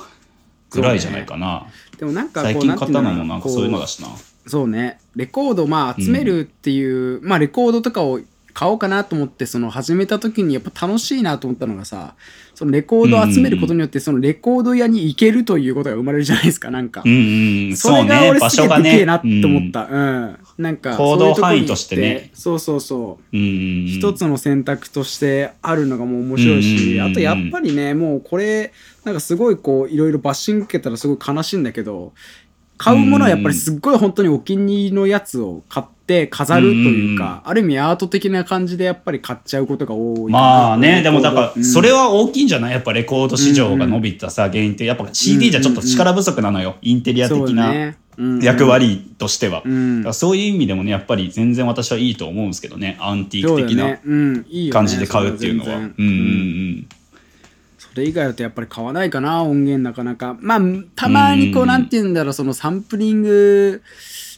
[0.71, 1.67] ぐらいじゃないかな。
[1.99, 4.09] でもなんか最近買ったのもなんかそういうのこだしな。
[4.47, 5.01] そうね。
[5.17, 8.21] レコードまあ集めるっていう、まあレコードとかを
[8.53, 12.15] 買おうかなと思って、その始めた時にやっぱ楽しいなと思ったのがさ、
[12.55, 17.03] そのレコードを集めることによって、そのレコード屋に行けるということが生まれるじゃないですか、なんか。
[17.05, 18.83] うんうん、そそうね、れが俺場所がね。
[18.83, 19.89] すげえでけえなって思った。
[19.91, 20.39] うん。
[20.59, 22.31] なんか、行動範囲としてね。
[22.33, 23.37] そうそうそう。
[23.37, 27.11] 一つの選択としてあるのがもう面白いし、うん。
[27.11, 28.73] あとやっぱりねもうこれ
[29.05, 32.15] なんかすごいこういろいろバッシング受けたらすごい悲しいんだけど
[32.79, 42.73] 買うものはやっぱりすっごい本当にお気に入りのやつを買って飾るというか、ある意味アート的な感じでやっぱり買っちゃうことが多いまあね、でもだから、それはは大きいんじゃない？
[42.73, 46.77] やっぱレコード市場が伸びたさ、原因って、やっぱ CD じゃちょっと力不足なのよ。
[46.83, 47.95] インテリア的な
[48.41, 49.63] 役割としては。
[49.65, 50.15] うん。
[50.15, 52.97] そういう意味でもね、やっぱり全然私はいいと思うんですけどね。
[53.01, 53.99] アンティーク的な
[54.73, 55.67] 感じで買うっていうのは。
[55.67, 56.87] それうんうんうん。
[57.79, 60.37] それ以外だとやっぱり買わないかな音源なかなか。
[60.41, 60.61] まあ
[60.95, 61.69] たまにこううん。
[61.69, 63.83] なんて言うんだろうそのサンプリング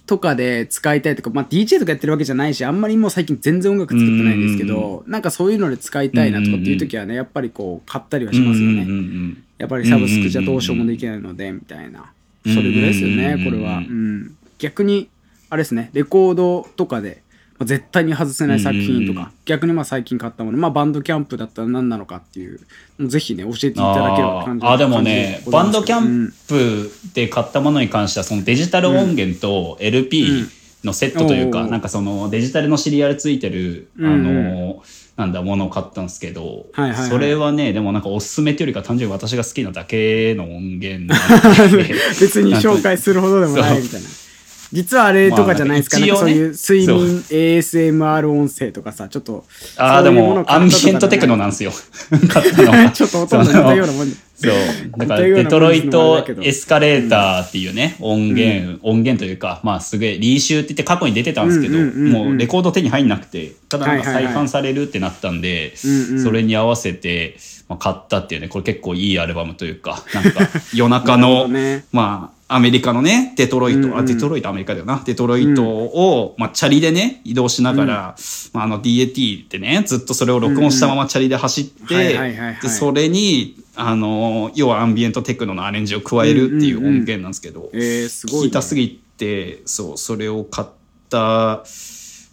[0.08, 9.36] とかで使いたいとか、まあ、DJ とかやってるわけじゃないしあんまりもう最近全然音楽作ってないんですけどなんかそういうので使いたいなとかっていう時はねやっぱりこう買ったりはしますよね。
[9.58, 12.10] やっぱりサブスクじゃどうしようもできないのでみたいな。
[12.44, 13.78] それぐらいですよねこれは。
[13.78, 14.34] うん。
[14.58, 15.10] 逆に
[15.50, 17.22] あれですねレコードとかで
[17.58, 22.60] まあ絶対に外せない作品とうんか逆にまあ最近買ったものまあバンドキャンプだったら何なのかっていう
[23.08, 30.48] ぜひね教えていただければ感じあでもねバンドキャンププで買ったものに関してはそのデジタル音源と LP
[30.84, 34.12] のセットというか、うんおうおうなんかそのデジタルのシリアルついてる、うん。
[34.12, 34.82] あの
[35.16, 37.08] なんだものを買ったんですけど、はいはいはい。
[37.08, 41.12] それはねでもなんかおすすめというよりか単純に私が好きなだけの音源
[42.20, 44.08] 別に紹介するほどでもないみたいな
[44.72, 49.44] 実はあれとかじゃないですか、まあなんかそういう睡眠 ASMR 音声とかさ、ちょっと。
[49.76, 51.72] ああ、でも、アンビエントテクノなんですよ。
[52.28, 52.90] 買ったのは。
[52.90, 54.08] ちょっとほとんど似たようなもん。
[54.08, 54.52] そう。
[54.98, 67.36] だから、デトロイトエスカレーターっていうね、音源、音源というか、まあ、すげえ、リーシューって言って過去に出てたんですけど、もうレコード手に入んなくて、ただなんか再販されるってなったんで、それに合わせて、
[67.68, 71.48] まあ、買ったっていうね、これ結構いいアルバムというか、なんか、夜中の、
[71.90, 73.98] まあ、アメリカのね、デトロイト、うんうん。
[73.98, 75.02] あ、デトロイトアメリカだよな。
[75.04, 78.16] デトロイトを、まあ、チャリでね、移動しながら、
[78.54, 82.18] まあ、あの DAT ってね、ずっとそれを録音したままチャリで走って、
[82.62, 88.46] で、それに、あの、要はアンビエントテクノのアレンジを加えるっていう音源なんですけど、えー、すごい、ね。
[88.46, 90.68] 聞いたすぎて、そう、それを買っ
[91.10, 91.62] た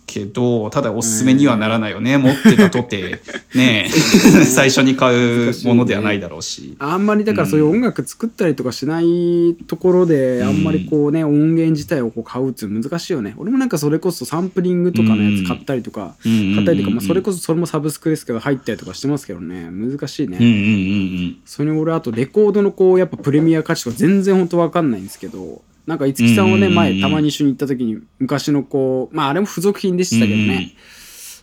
[0.05, 2.17] けど、ただおすすめにはならないよね。
[2.17, 3.19] 持ってたとて、
[3.55, 3.89] ね
[4.45, 6.75] 最初に買うものではないだろうし。
[6.79, 13.33] あんまりだからそういう音楽作ったりとかしないところで、あんまりこうね、音源自体をこう買うっていうの難しいよね。
[13.37, 20.37] 俺もなんかそれこそサンプリングとかのやつ買ったりとか、うん買ったりとか、まあうんそれこそそれもサブスクですけど入ったりとかしてますけどね、難しいね。
[20.39, 20.63] うんうんうんう
[21.29, 21.35] ん。
[21.45, 30.95] それに俺あとレコードのこうやっぱプレミア価値とか全然本当わかんないんですけどなんか五木さんをね前たまに一緒に行った時に昔のこうまああれも付属品でしたけどね、うん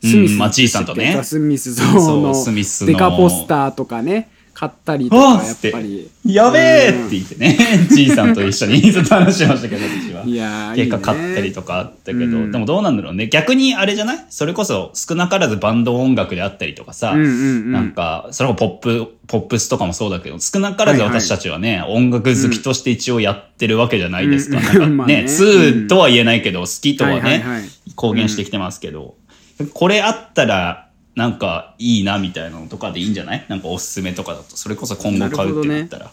[0.03, 0.33] スミス。
[0.33, 1.23] うんまあ G さんとね。
[1.23, 2.89] スミスそのスミスの。
[2.89, 4.31] デカポスターとかね
[4.63, 6.09] 買ったりとあかやっぱり。
[6.25, 7.59] やべえって言ってね、
[7.91, 8.81] じいさんと一緒に。
[8.93, 10.23] ずっと話しましたけど、私は。
[10.25, 12.53] いやー結果買ったりとかあったけど、うん。
[12.53, 13.27] でもどうなんだろうね。
[13.27, 14.25] 逆にあれじゃない？
[14.31, 24.59] それこそ少なからずバンド音楽であったりとかさ、なんか、それもポップ、ポップスとかもそうだけど、少なからず私たちはね、音楽好きとして一応やってるわけじゃないですか。
[24.59, 24.65] うん。
[24.65, 25.23] なんか まあね。
[25.23, 27.45] ね、2とは言えないけど、好きとはね、
[27.97, 29.17] 公言してきてますけど、
[29.75, 33.45] これあったら、なんかいいなみたいなのとかでいいんじゃない？
[33.49, 36.11] なんかおすすめとかだと、それこそ今後買うってなったら。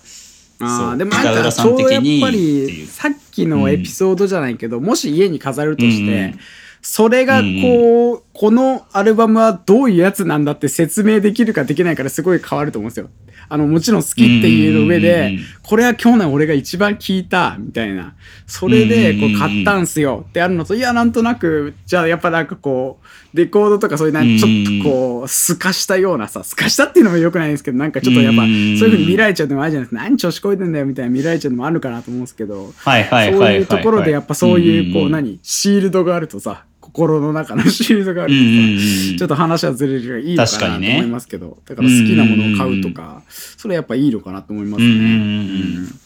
[0.98, 6.40] でもなんかちょうどやっぱりさっきのエピソードじゃないけど、もし家に飾るとして、うんうん。
[6.82, 13.10] それがこう、このアルバムはどういうやつなんだって説明できるかできないからすごい変わると思うんですよ。
[13.50, 18.14] あの、もちろん好きっていう上うんうんでうん、これは今日の俺が一番聴いた、みたいな。
[18.46, 23.00] それで、こうんうんうんう、買ったんすよってあるのと、いや、なんとなく、じゃあやっぱなんかこ
[23.34, 30.04] う、レコードとかそういうなんちょっとこう、透かしたようなさ、透かしたっていうのも良くないですけど、なんかちょっとやっぱ、そううんいう風に見られちゃうのもあるじゃないですか。
[30.04, 33.52] 何調子こいてんだよみたいな見られちゃうのもあるかなと思うんですけど、はいはいはいはいはい。
[33.52, 44.90] そういうところでやっぱそういう、こう、んんん何、シールドがあるとさ、心の中のシールドがあるうんうんとさ、うんちょっと話はずれるからいいのかなと確かにね思いますけど、だから好きなものを買うとか、それやっぱいいのかなと思いますね。
[44.90, 46.00] うんうんうんうん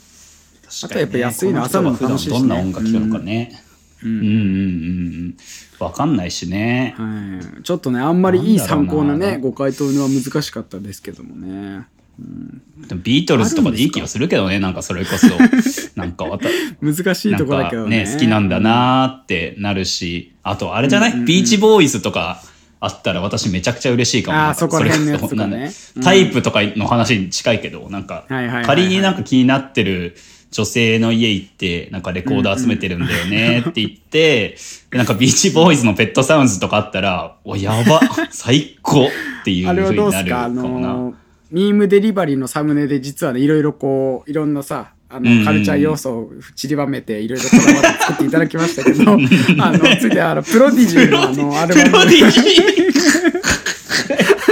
[0.84, 3.64] あとやっぱ安いの朝の普段楽しいしねどんな音楽聴くのかね。
[4.04, 4.36] ううんんうんうんう
[5.30, 5.38] ん。
[5.80, 6.96] わかんないしね。
[6.98, 11.86] はい、ちょっとね、あんまりいい参考ななんだろうなね、ご回答は難しかったですけどもね。
[12.20, 15.28] でもビートルズとかでいい気がするけどね、なんかそれこそ。
[16.00, 16.48] なんかわた、
[16.82, 18.04] 難しいとこだけどね。
[18.04, 22.42] かね、好きなんだなーってなるし、あとあれじゃない、ビーチボーイズとか
[22.80, 24.50] あったら私めちゃくちゃ嬉しいかも。
[24.50, 25.72] あそこら辺のやつとかね。
[26.04, 28.26] タイプとかの話に近いけど、なんか
[28.66, 30.16] 仮になんか気になってる
[30.52, 34.58] 女性の家行って、なんかレコード集めてるんだよねって言って、
[34.92, 39.10] でなんかビーチボーイズのペットサウンズとかあったら、お、やば、最高っ
[39.46, 40.50] ていうあれは風になるか？
[40.50, 41.14] もな。
[41.54, 49.12] の、ミームデリバリーのサムネで実はね、いろいろこう、いろんなさ、あの、うんうんうんカルチャー要素を散りばめて、いろいろこだわって作っていただきましたけど、
[49.64, 52.44] あの、ついてあの、プロディジーのあの、アルバムプロディジー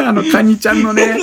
[0.07, 1.17] あの、カニちゃんのね、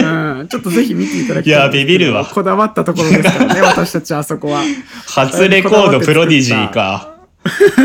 [0.00, 0.04] う
[0.44, 1.58] ん、ちょっとぜひ見ていただきたい。
[1.58, 4.62] いやビビるわこだわったところですからね、 私たちあそこは。
[5.06, 7.12] 初レコードプロディジーか。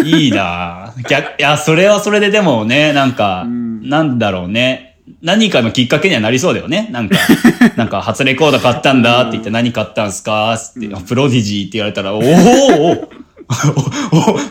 [0.03, 4.86] いいな逆いや、それはそれででもね、なんか、なんだろうね。
[5.21, 6.89] 何かのきっかけにはなりそうだよね。
[6.91, 7.17] なんか、
[7.75, 12.21] なんか、初レコード買ったんだって言って何買ったんすかって、あプロディジーって言われたら、おお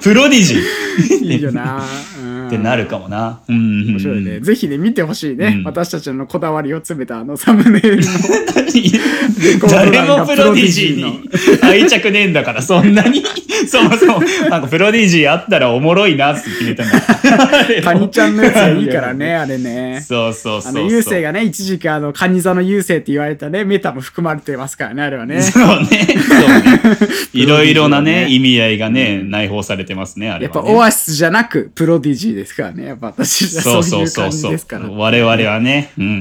[0.02, 1.82] プロディジー いいよな。
[2.20, 3.40] うんってなるかもな。
[3.48, 3.90] うん。
[3.90, 4.40] 面白いね。
[4.40, 5.46] ぜひね、見てほしいね。
[5.46, 8.02] うん私たちのこだわりを詰めたあのサムネイルの。
[9.68, 11.30] 誰もプロディジーに
[11.62, 13.22] 愛着ねえんだから、そんなに、
[13.66, 17.00] そもそも、なんかプロディジーあったらおもろいなって決めたんだ。
[17.82, 20.02] カニちゃんのやつがいいからね、あれね。
[20.06, 20.82] そうそうそうそう。
[20.82, 25.40] あの、優勢がね、一時期あの、カニ座の優勢って言われたね、メタも含まれてますからね、あれはね。
[25.40, 25.86] そうね。
[25.86, 27.08] そうね。
[27.32, 30.74] いろいろなね、ね意味合いがね、内包されてますね、あれやっぱは、ね。
[30.74, 32.84] オアシスじゃなく、プロディジーですからね。
[32.84, 34.88] やっぱ私そそうういう感そうそうそうじですから。。
[34.88, 35.92] 我々はね。
[35.98, 36.08] うんう。
[36.08, 36.16] うん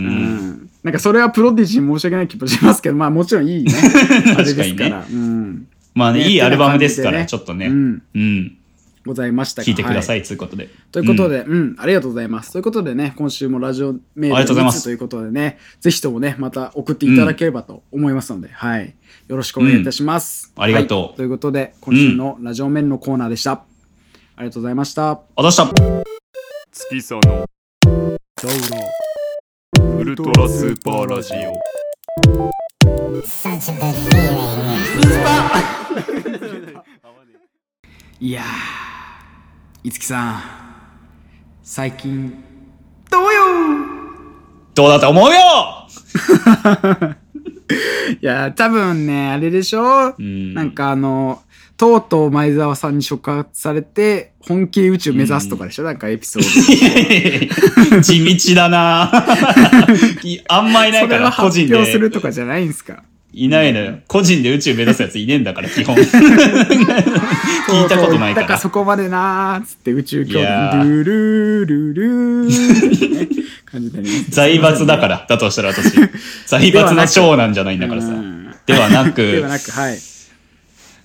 [0.51, 3.74] んなんかそれはプロディジーに申し訳ない気もしますけど、まあもちろんいいね。
[4.38, 5.05] あれですから。
[5.09, 5.68] うん。
[5.93, 7.68] まあね、ねいいアルバムですから、ねちょっとね。
[7.68, 8.57] ううんん。
[9.05, 10.13] ございましたが聞いてくださ。
[10.13, 10.70] はいということで。
[10.91, 12.51] ということで、うん、ありがとうございます。
[12.51, 18.95] ということでね、今週もラジオメールありがとうございます2つということでね、ぜひともね、また送っていただければと思いますので、はい。
[19.28, 20.51] よろしくお願いいたします。
[20.55, 23.63] うんありがとうはいということで、今週のラジオメールのコーナーでした。
[24.38, 25.12] ありがとうございました。
[25.12, 25.68] あどうした。
[26.72, 27.22] 月さの。
[27.22, 28.52] ザウ
[29.82, 31.54] ロウルトラスーパーラジオ。
[33.22, 34.76] Such a good feeling.
[38.20, 40.42] いやー、いつきさん、
[41.64, 42.34] 最近、
[43.12, 43.30] どうよ？
[44.74, 45.38] どうだと思うよ！
[48.22, 50.14] いやー、多分ね、あれでしょ？
[50.22, 50.54] ん。
[50.54, 51.42] なんかあの、
[51.78, 56.44] とうとう前澤さんに触発されて、本気で宇宙目指すとかでしょ、なんかエピソー
[57.96, 58.00] ド。
[58.02, 58.24] 地
[58.54, 59.12] 道だな
[60.24, 62.14] いあんまいないから、個人発表するで。
[62.16, 63.04] とかじゃないんすか？
[63.34, 63.96] いないのよ。
[64.08, 65.94] 個人で宇宙目指すやついねえんだから、基本。
[66.00, 68.58] 聞いたことないかだからら。
[68.58, 73.28] そこまでなーっつって宇宙兄弟いやールルルルーね
[73.66, 75.94] 感じになります財閥だから、だとしたら私。
[76.48, 78.54] 財閥の長男じゃないんだからさうん。
[78.66, 79.98] ではなでくは、なくはい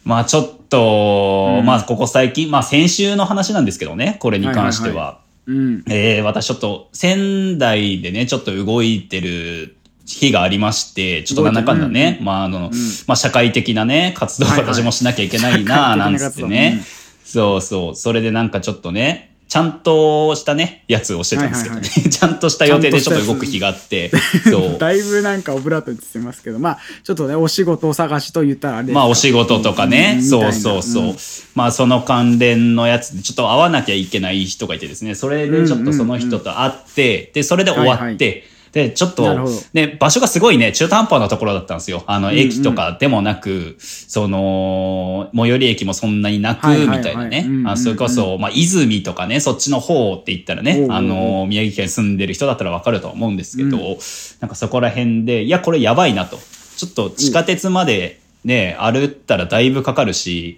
[0.05, 1.67] まあちょっと、うん。
[1.67, 4.95] まあここ最近、まあ先週の話なんですけどね、これに関しては。
[4.95, 5.85] はいはうん。
[5.89, 12.71] えー私ちょっと仙台でね、ちょっと動いてる日がありまして、ちょっとなんだかんだね、まああの、
[13.07, 16.83] まあ社会的なね、活動をはいはい私もしなきゃいけないな、なんつってね。
[17.25, 17.95] そうそう。
[17.95, 21.81] それでなんかちょっとね、ちゃんとしたね、やつをしてたんですけどね。
[21.81, 24.13] はい ちゃんとした予定でちょっと動く日があって、
[24.49, 24.79] そう。
[24.79, 26.61] だいぶなんかオブラートにつってますけど。
[26.61, 31.03] まあちょっとねお仕事を探しと言ったらあれまあお仕事とかね、うんそうそうそう。
[31.03, 31.21] みたいな
[31.57, 38.43] まあその関連のやつでちょっと会わなきゃいけない人がいてですね、それでちょっとその人と会って、で、それで終わって、はいはい
[38.73, 42.05] で、ちょっとね、場所がすごいね、中途半端なところだったんですよ。
[42.07, 47.63] あの、んうん駅とかでもなく、その、最寄り駅もそんなになく、みたいなねうんうんう。
[47.65, 53.99] んあ、それこそ、まあ、泉とかね、そっちの方って言ったらねあの、宮城県住んでる人だったらわかると思うんですけど、
[54.41, 56.39] なんかそこら辺で、いや、これやばいなと。
[56.77, 60.57] ちょっと地下鉄までね、歩ったらだいぶかかるし、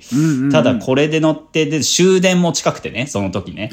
[0.52, 3.70] ただこれで乗って、で、終電も近くてね、その時ね。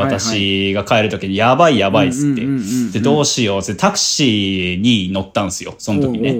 [0.00, 2.44] 私が帰る時に、やばいやばいっつって。
[2.98, 6.36] で、どうしようって、タクシーに乗ったんですよ、その時ね。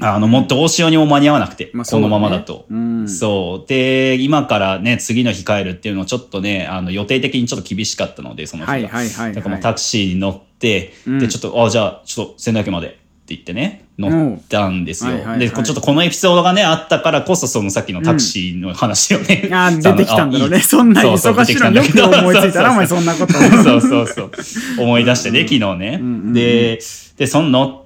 [0.00, 2.64] あの、もうどうしようにも間に合わなくて、まあこのままだと。
[2.70, 3.68] うんそう。
[3.68, 8.88] で、今からね、次の日帰るっていうのをちょっとね、あの、予定的にちょっと厳しかったので、その日が。
[9.34, 12.96] だからもうタクシーに乗って、うんで、ちょっと、あ、じゃあ、ちょっと仙台駅までって
[13.28, 15.10] 言ってね、乗ったんですよ。
[15.10, 19.48] うんはいはいはいで、ちょっとこのエピソードがね、あったからこそ、そのさっきのタクシーの話をね。
[19.52, 24.30] あー 出てきたんだろうねそんな忙しいのによく思いついたらお前そんなことそうそうそう。
[24.78, 25.98] 思い出してね、昨日ね。
[26.00, 26.78] うんうんで、
[27.16, 27.84] で、その乗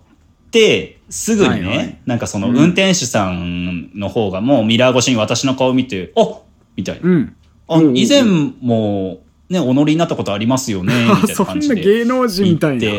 [0.49, 6.39] って、すぐにね、はいはいなんかその運転手さんの方がもうミラー越しに私の顔見て、あ
[6.77, 7.09] みたいな。
[7.09, 7.35] うん
[7.69, 11.75] あうんうん以前もね、お乗りになったことありますよね、みたいな感じで。
[11.75, 12.91] そんな芸能人みたいな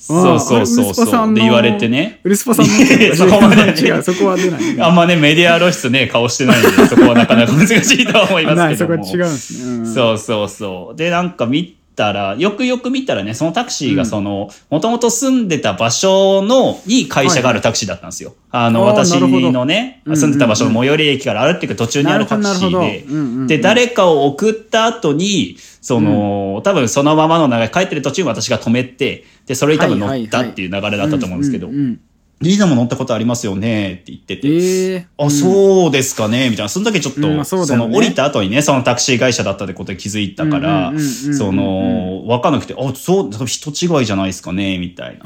[0.00, 1.34] そうそうそうそう。
[1.34, 2.20] で言われてね。
[2.24, 2.72] ウルスパさんの
[3.14, 9.04] そこまで違うそこは出ない あんまね、メディア露出ね、顔してないんで、そこはなかなか難しいとは思いますけども。
[9.06, 10.96] そこは違うんですねうんそうそうそう。
[10.96, 18.34] で、なんか見たら、よくよく見たらね、そのタクシーがその、もともと住んでた場所の、に会社があるタクシーだったんですよ。
[18.50, 19.52] あの、あー私なるほど。
[19.52, 20.20] のね、うんうんうん。
[20.20, 22.78] 住んでた場所の最寄り駅から歩っていく途中にあるタクシーでるほど。
[22.78, 31.68] うんうんうん、で、誰かを送った後に、その、多分そのままの流れ、帰ってる途中に私が止めて、で、それに多分乗ったっていう流れだったと思うんですけど。
[31.68, 32.00] う、んうん
[32.40, 33.94] リーダーも乗ったことありますよね？
[33.94, 36.50] って言ってて、ええあ、そうですかね？
[36.50, 36.68] みたいな。
[36.68, 41.34] その時ちょっと、うんまあそうだその降りた後にね、そのタクシー会社だったってことで気づいたからうんうんうんうんう、ん。
[41.34, 44.78] その、わかんなくて、あ、そう、人違いじゃないですかね？
[44.78, 45.24] みたいな。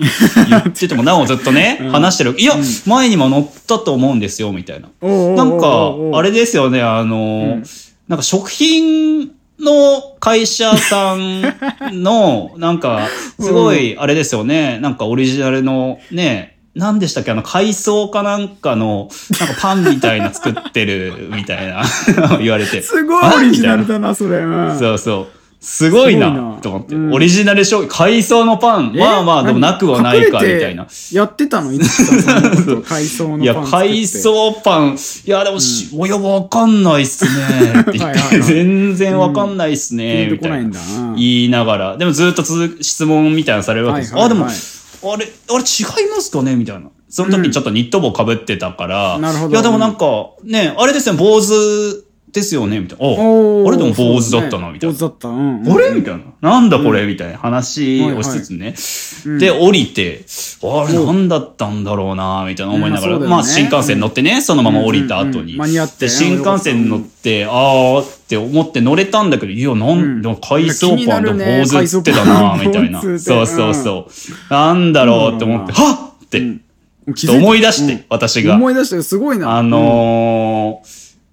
[0.48, 2.34] 言ってても、なおずっとね、話してる。
[2.38, 2.54] いや、
[2.86, 4.88] 前にも乗ったと思うんですよ、みたいな。
[5.36, 7.60] なんか、あれですよね、あの、
[8.08, 11.42] なんか食品の会社さん
[12.02, 13.06] の、なんか、
[13.38, 17.30] すごい、あれですよね、なんかオリジナルのね、何でしたっけ？
[17.30, 19.08] あの、海藻かなんかの、
[19.40, 21.82] なんかパンみたいな作ってる、 みたいな、
[22.40, 22.80] 言われて。
[22.82, 25.26] すごいあオリジナルだなそれうんなそうそう。
[25.64, 26.96] すごいなと思って。
[26.96, 28.98] うんオリジナル商品、海藻のパン、え？
[28.98, 30.86] まあまあ、でもなくはないか、みたいな。
[31.12, 31.72] やってたの？
[31.72, 32.40] いつか
[32.88, 34.96] 海藻のパンいや、海藻パン、
[35.26, 37.30] いや、でもし、おや、わかんないっすね。
[37.82, 40.26] って言って、全然わかんないっすね。
[40.32, 40.80] みたいな。
[41.16, 41.96] 言いながら。
[41.98, 42.42] でもずっと
[42.80, 44.14] 質問みたいなのされるわけです。
[44.14, 46.56] はいはいはいあ、でも、あれ、あれ違いますかね？
[46.56, 46.90] みたいな。
[47.08, 49.18] その時にちょっとニット帽かぶってたから。
[49.18, 53.06] なるほどいや、でもなんか、ね、あれですね、坊主ですよねみたいな。
[53.06, 53.14] あ、あ
[53.70, 54.94] れでも坊主だったな、みたいな。
[54.94, 55.00] 坊主。
[55.00, 55.28] だった。
[55.28, 55.90] うんあれ？
[55.90, 56.20] みたいな。
[56.40, 57.06] なんだこれ？
[57.06, 58.74] みたいな話をしつつね。
[59.38, 60.24] で、降りて、
[60.62, 63.16] あれなんだったんだろうなみたいな思いながら。
[63.16, 65.58] うんまあ新幹線乗ってね、そのまま降りた後うんうんにうん。
[65.58, 66.06] 間に合って。
[66.06, 73.00] で、新幹線乗って、あーって思って乗れたんだけど、いや、なんだ、海藻パンと坊主ってたなみたいな。
[73.20, 74.52] そうそうそう。
[74.52, 76.40] なんだろうって思って、はっって、
[77.14, 78.54] 気ちょっと思い出して、私が。
[78.54, 79.58] 思い出してすごいな。
[79.58, 80.41] あのー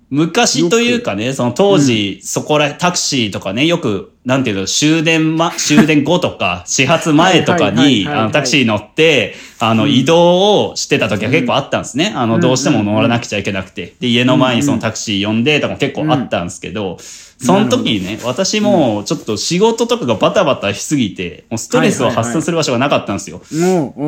[0.09, 12.11] 昔というかね、その当時、そこら、タクシーとかね、よく、なんていうの、終電ま、 終電後とか、始発前とかに、はいあの、タクシー乗って、あの、移動をしてた時は結構あったんですね。
[12.15, 13.93] あの、どうしても乗らなくちゃいけなくて。
[13.99, 16.97] で、家の前にそのタクシー呼んでとかも結構あったんですけど、
[17.41, 23.41] その時にね、私もちょっと仕事とかがバタバタしすぎて、もうストレスを発散する場所がなかったんですよ。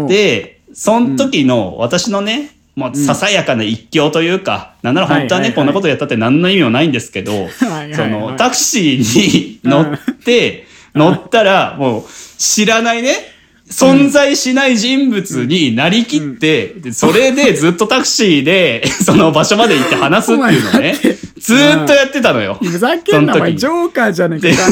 [0.07, 2.49] で、その時の私のね、
[2.81, 7.47] まあ、ささやかな一興というか、なんなら本当はね、こんなことやったって何の意味もないんですけど、
[7.95, 12.03] その、タクシーに乗って、乗ったら、もう、
[12.37, 13.30] 知らないね、
[13.71, 20.95] 存在しない人物になりきって、でそれでずっとタクシーで、 その場所まで行って話すっていうのをね
[21.41, 22.57] ずーっとやってたのよ。
[22.61, 24.63] ふざけんな、お前、ジョーカーじゃねえでか。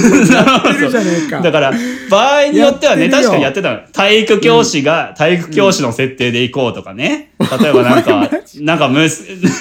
[1.29, 1.41] か。
[1.41, 1.73] だから、
[2.11, 3.79] 場合によってはね、確かにやってたの。
[3.91, 7.31] 体育教師が、体育教師の設定で行こうとかね。
[7.59, 8.29] 例えばなんか、
[8.59, 9.07] なんか息、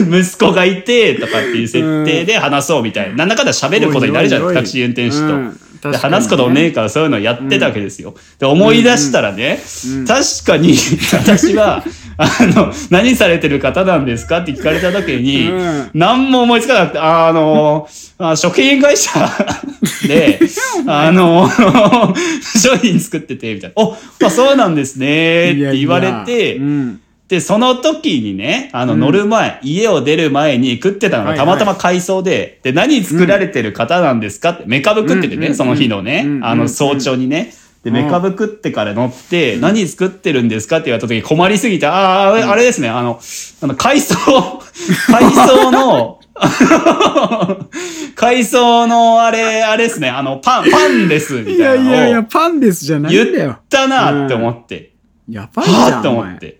[0.03, 3.16] 息子がいて、とかっていう設定で話そうみたいな。
[3.16, 5.68] なんだかんだ喋ることになるじゃん、タクシー運転手うんと。
[5.85, 8.14] ねで話すこともねえからそういうのやってたわけですよ。
[8.39, 9.61] で、思い出したらね、
[10.07, 10.76] 確かに
[11.12, 11.85] 私は、
[12.18, 19.11] あの、何されてる方なんですかって聞かれた時に、うん何も思いつかなくて、あの、あ食品会社
[20.07, 20.41] で、
[20.87, 21.49] あの、
[22.61, 23.83] 商品作ってて、みたいな。
[23.83, 31.47] お、あ、そうなんですね、って言われて、うんで、その時にね、あの、乗る前、家を出る前に食ってたのがはいはい。
[31.47, 34.51] たまたま改装で、で、何作られてる方なんですか？
[34.51, 37.53] って、メカブ食っててね、うんその日のねうん、あの、早朝にね。
[37.85, 37.97] で、うん。
[37.97, 40.79] メカブ食ってから乗って、何作ってるんですか？
[40.79, 43.20] って言われた時に困りすぎて、ああ、あれですね、あの、
[43.62, 44.14] あの、改装、
[45.12, 46.20] 改装の、
[48.14, 53.59] 改装のあれ、あれですね、あの、パン、パンです、みいたいなやいやいや、のをパンですじゃないんだ言っよ。
[53.68, 54.93] たなって思って、
[55.29, 56.01] やばいじゃん。
[56.01, 56.58] って思って。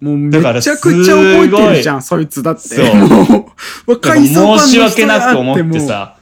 [0.00, 2.60] もうめだからちゃくちゃ覚えてるじゃん、そいつだって。
[2.60, 3.52] そうも
[3.86, 6.17] う、だから海藻パンの人申し訳なく思ってさ。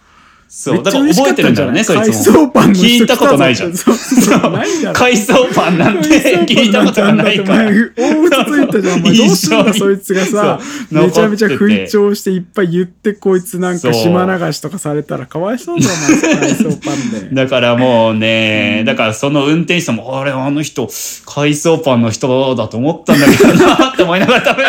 [0.59, 2.47] そう、だから覚えてるんだろうね、そい海つも。
[2.47, 3.77] 藻パンの人聞いたことないじゃん。
[3.77, 6.09] そうそうないだろ海藻パンなんて
[6.47, 7.71] 聞いたことがないから。
[7.71, 9.17] 大嘘ついたじゃん、お前。
[9.19, 10.59] どうすんだ、そいつがさ、
[10.91, 17.29] そうめちゃめちゃ残ってて吹聴していっぱい言って、こいつなんか島流しとかされたらかわいそうだよ、お前、海藻パンで。
[17.37, 20.89] だからもうね、だからその運転手さんも、あれ、あの人、
[21.27, 24.65] 海藻パンの人だと思ったんだけどなって思いながら多分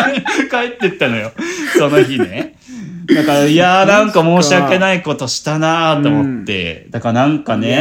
[0.50, 1.32] 帰ってったのよ。
[1.78, 2.58] その日ね。
[3.14, 6.86] だから、いやーなんか申し訳ないことしたなーと思って。
[6.90, 7.78] だからなんかいね、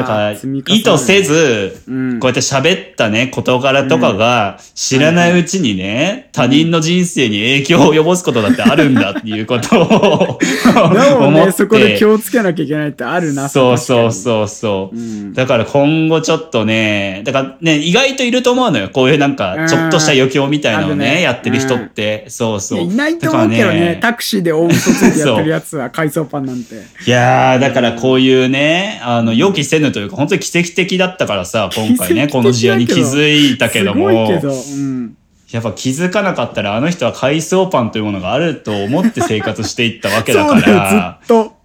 [0.00, 10.38] だから意図せず、うんこうやって喋ったね、事柄とかが知らないうちにね、他人の人生に影響を及ぼすことだってあるんだっていうことを
[11.26, 11.52] 思って。
[11.52, 14.12] そこで気をつけなきゃいけないってあるな、そうそうう。
[14.12, 14.96] そうそう。
[14.96, 18.88] んだから今後ちょっとね、だからね、意外といると思うのよ。
[18.90, 22.24] こういうなんか、ちょっとした余興みたいなのをね、やってる人って。
[22.28, 22.80] そうそう。
[22.80, 26.74] いないと思うけどね、タクシーで大嘘ついてやってるやつは海藻パンなんて。
[27.06, 35.16] いやー、だからこういうね、あの、予期せぬというか、本当に奇跡的だったからさ、 今回ね、この事案に気づいたけども、けど、うん。
[35.50, 41.60] やっぱ気づかなかったら、あの人は海藻パンというものがあると思って生活していったわけだか そうずっと。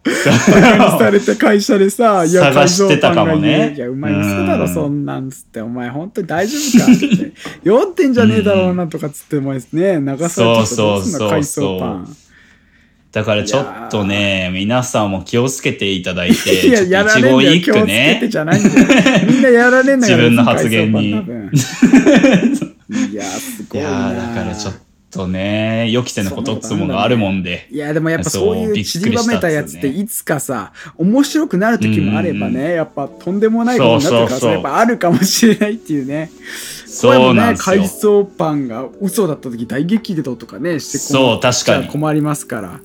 [0.97, 7.33] されて会社でさ、いや、探してたかもね海藻パンがいや、うまい店だろ、うんそんなんつって、お前本当に大丈夫かって。
[7.63, 12.17] 酔ってんじゃねえだろうなとかつって、お前ね、流されちゃったらどうそうそうそうの海藻パン。
[13.15, 17.61] だからちょっとね、皆さんも気をつけていただいて、いや、やられんだよ。
[17.61, 18.85] 気をつけてね、じゃないんだよ。
[19.25, 20.17] みんなやられんだよ。
[20.19, 21.11] 自分の発言に
[23.11, 23.89] いや、すいごいな。
[23.89, 24.73] やーだからちょっ
[25.11, 27.69] とね、予期せぬことっつうものがあるもんで。
[27.71, 36.29] いや、でもやっぱそういうそうびっくり散りばめたやつっていつかさ、面白くなる時もあればね、やっぱとんでもないことになってるからやっぱあるかもしれないっていうね。
[36.85, 42.79] そうなんですよこれもね、海藻パンが嘘だった時大激怒とかね、してそう確かに困りますから。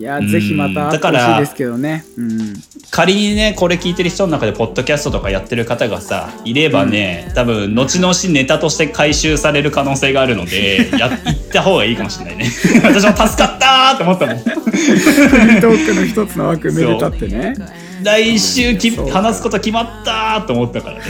[0.00, 2.06] いや、うんぜひまた会ってほしいですけどね。
[2.16, 2.54] うん。
[2.90, 12.50] 仮にね、これ聞いてる人の中で、ポッドキャストとかやってる方がさ、いればね、多分、後々ネタとして回収される可能性があるので、 や、行った方がいいかもしれないね。
[12.82, 14.38] 私も助かったーって思ったもん。
[14.38, 17.54] フリートークの一つの枠めでたってね。
[18.02, 21.02] 来週き話すこと決まったーと思ったからね。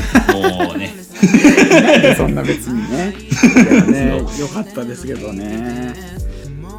[0.67, 0.93] もうね。
[2.17, 3.15] そんな別にね。
[3.87, 5.95] ね、よかったですけどね。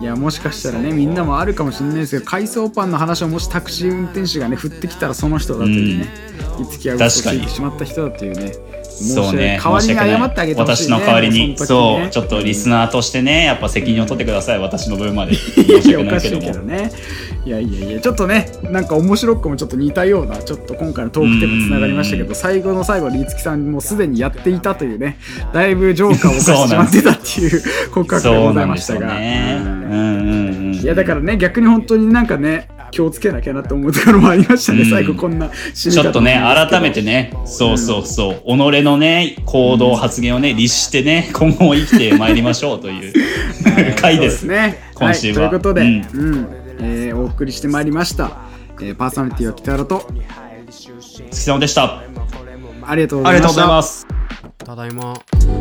[0.01, 6.09] いやもしかしたらねみんなもあるかもしれないですけど海藻パンの話をもしタクシー運転手がね振ってきたらその人だというね、
[6.59, 9.59] いつきは嘘ついてしまった人だというねそうね。
[9.61, 11.57] 代わりに謝ってあげてほしい、ね、私の代わりに。
[11.57, 14.59] そそうちょっとリスナーとしてねやっぱ責任を取ってください。
[14.59, 15.33] 私の分まで。
[15.35, 16.71] い申やし訳ないけども。
[17.43, 25.17] いやいやいやちょっとねなんか面白くもちょっと似たようなちょっと今回のトークテーマつながりましたけど最後の最後に五木さんもうすでにやっていたというね
[25.51, 43.13] だいぶジョーカーを犯してしまってたっていう告白でそございましたが、うんうんうんいやだからね逆に本当になんかね気をつけなきゃなって思うところもありましたね、うん最後こんな死に方ちょっとね、改めてね、そうそうそう、己のね、行動、発言をね、律してね、今後も生きてまいりましょうという
[43.95, 44.43] 回です。
[44.43, 44.79] ね。
[44.95, 46.47] 今週はい、ということで、ううんん
[46.81, 48.31] えーお送りしてまいりました。
[48.81, 50.07] えーパーソナリティは北原と
[51.29, 52.03] 月様でした。
[52.83, 54.07] ありがとうごありがとうございました。
[54.67, 55.21] ざいます。
[55.21, 55.60] ただいま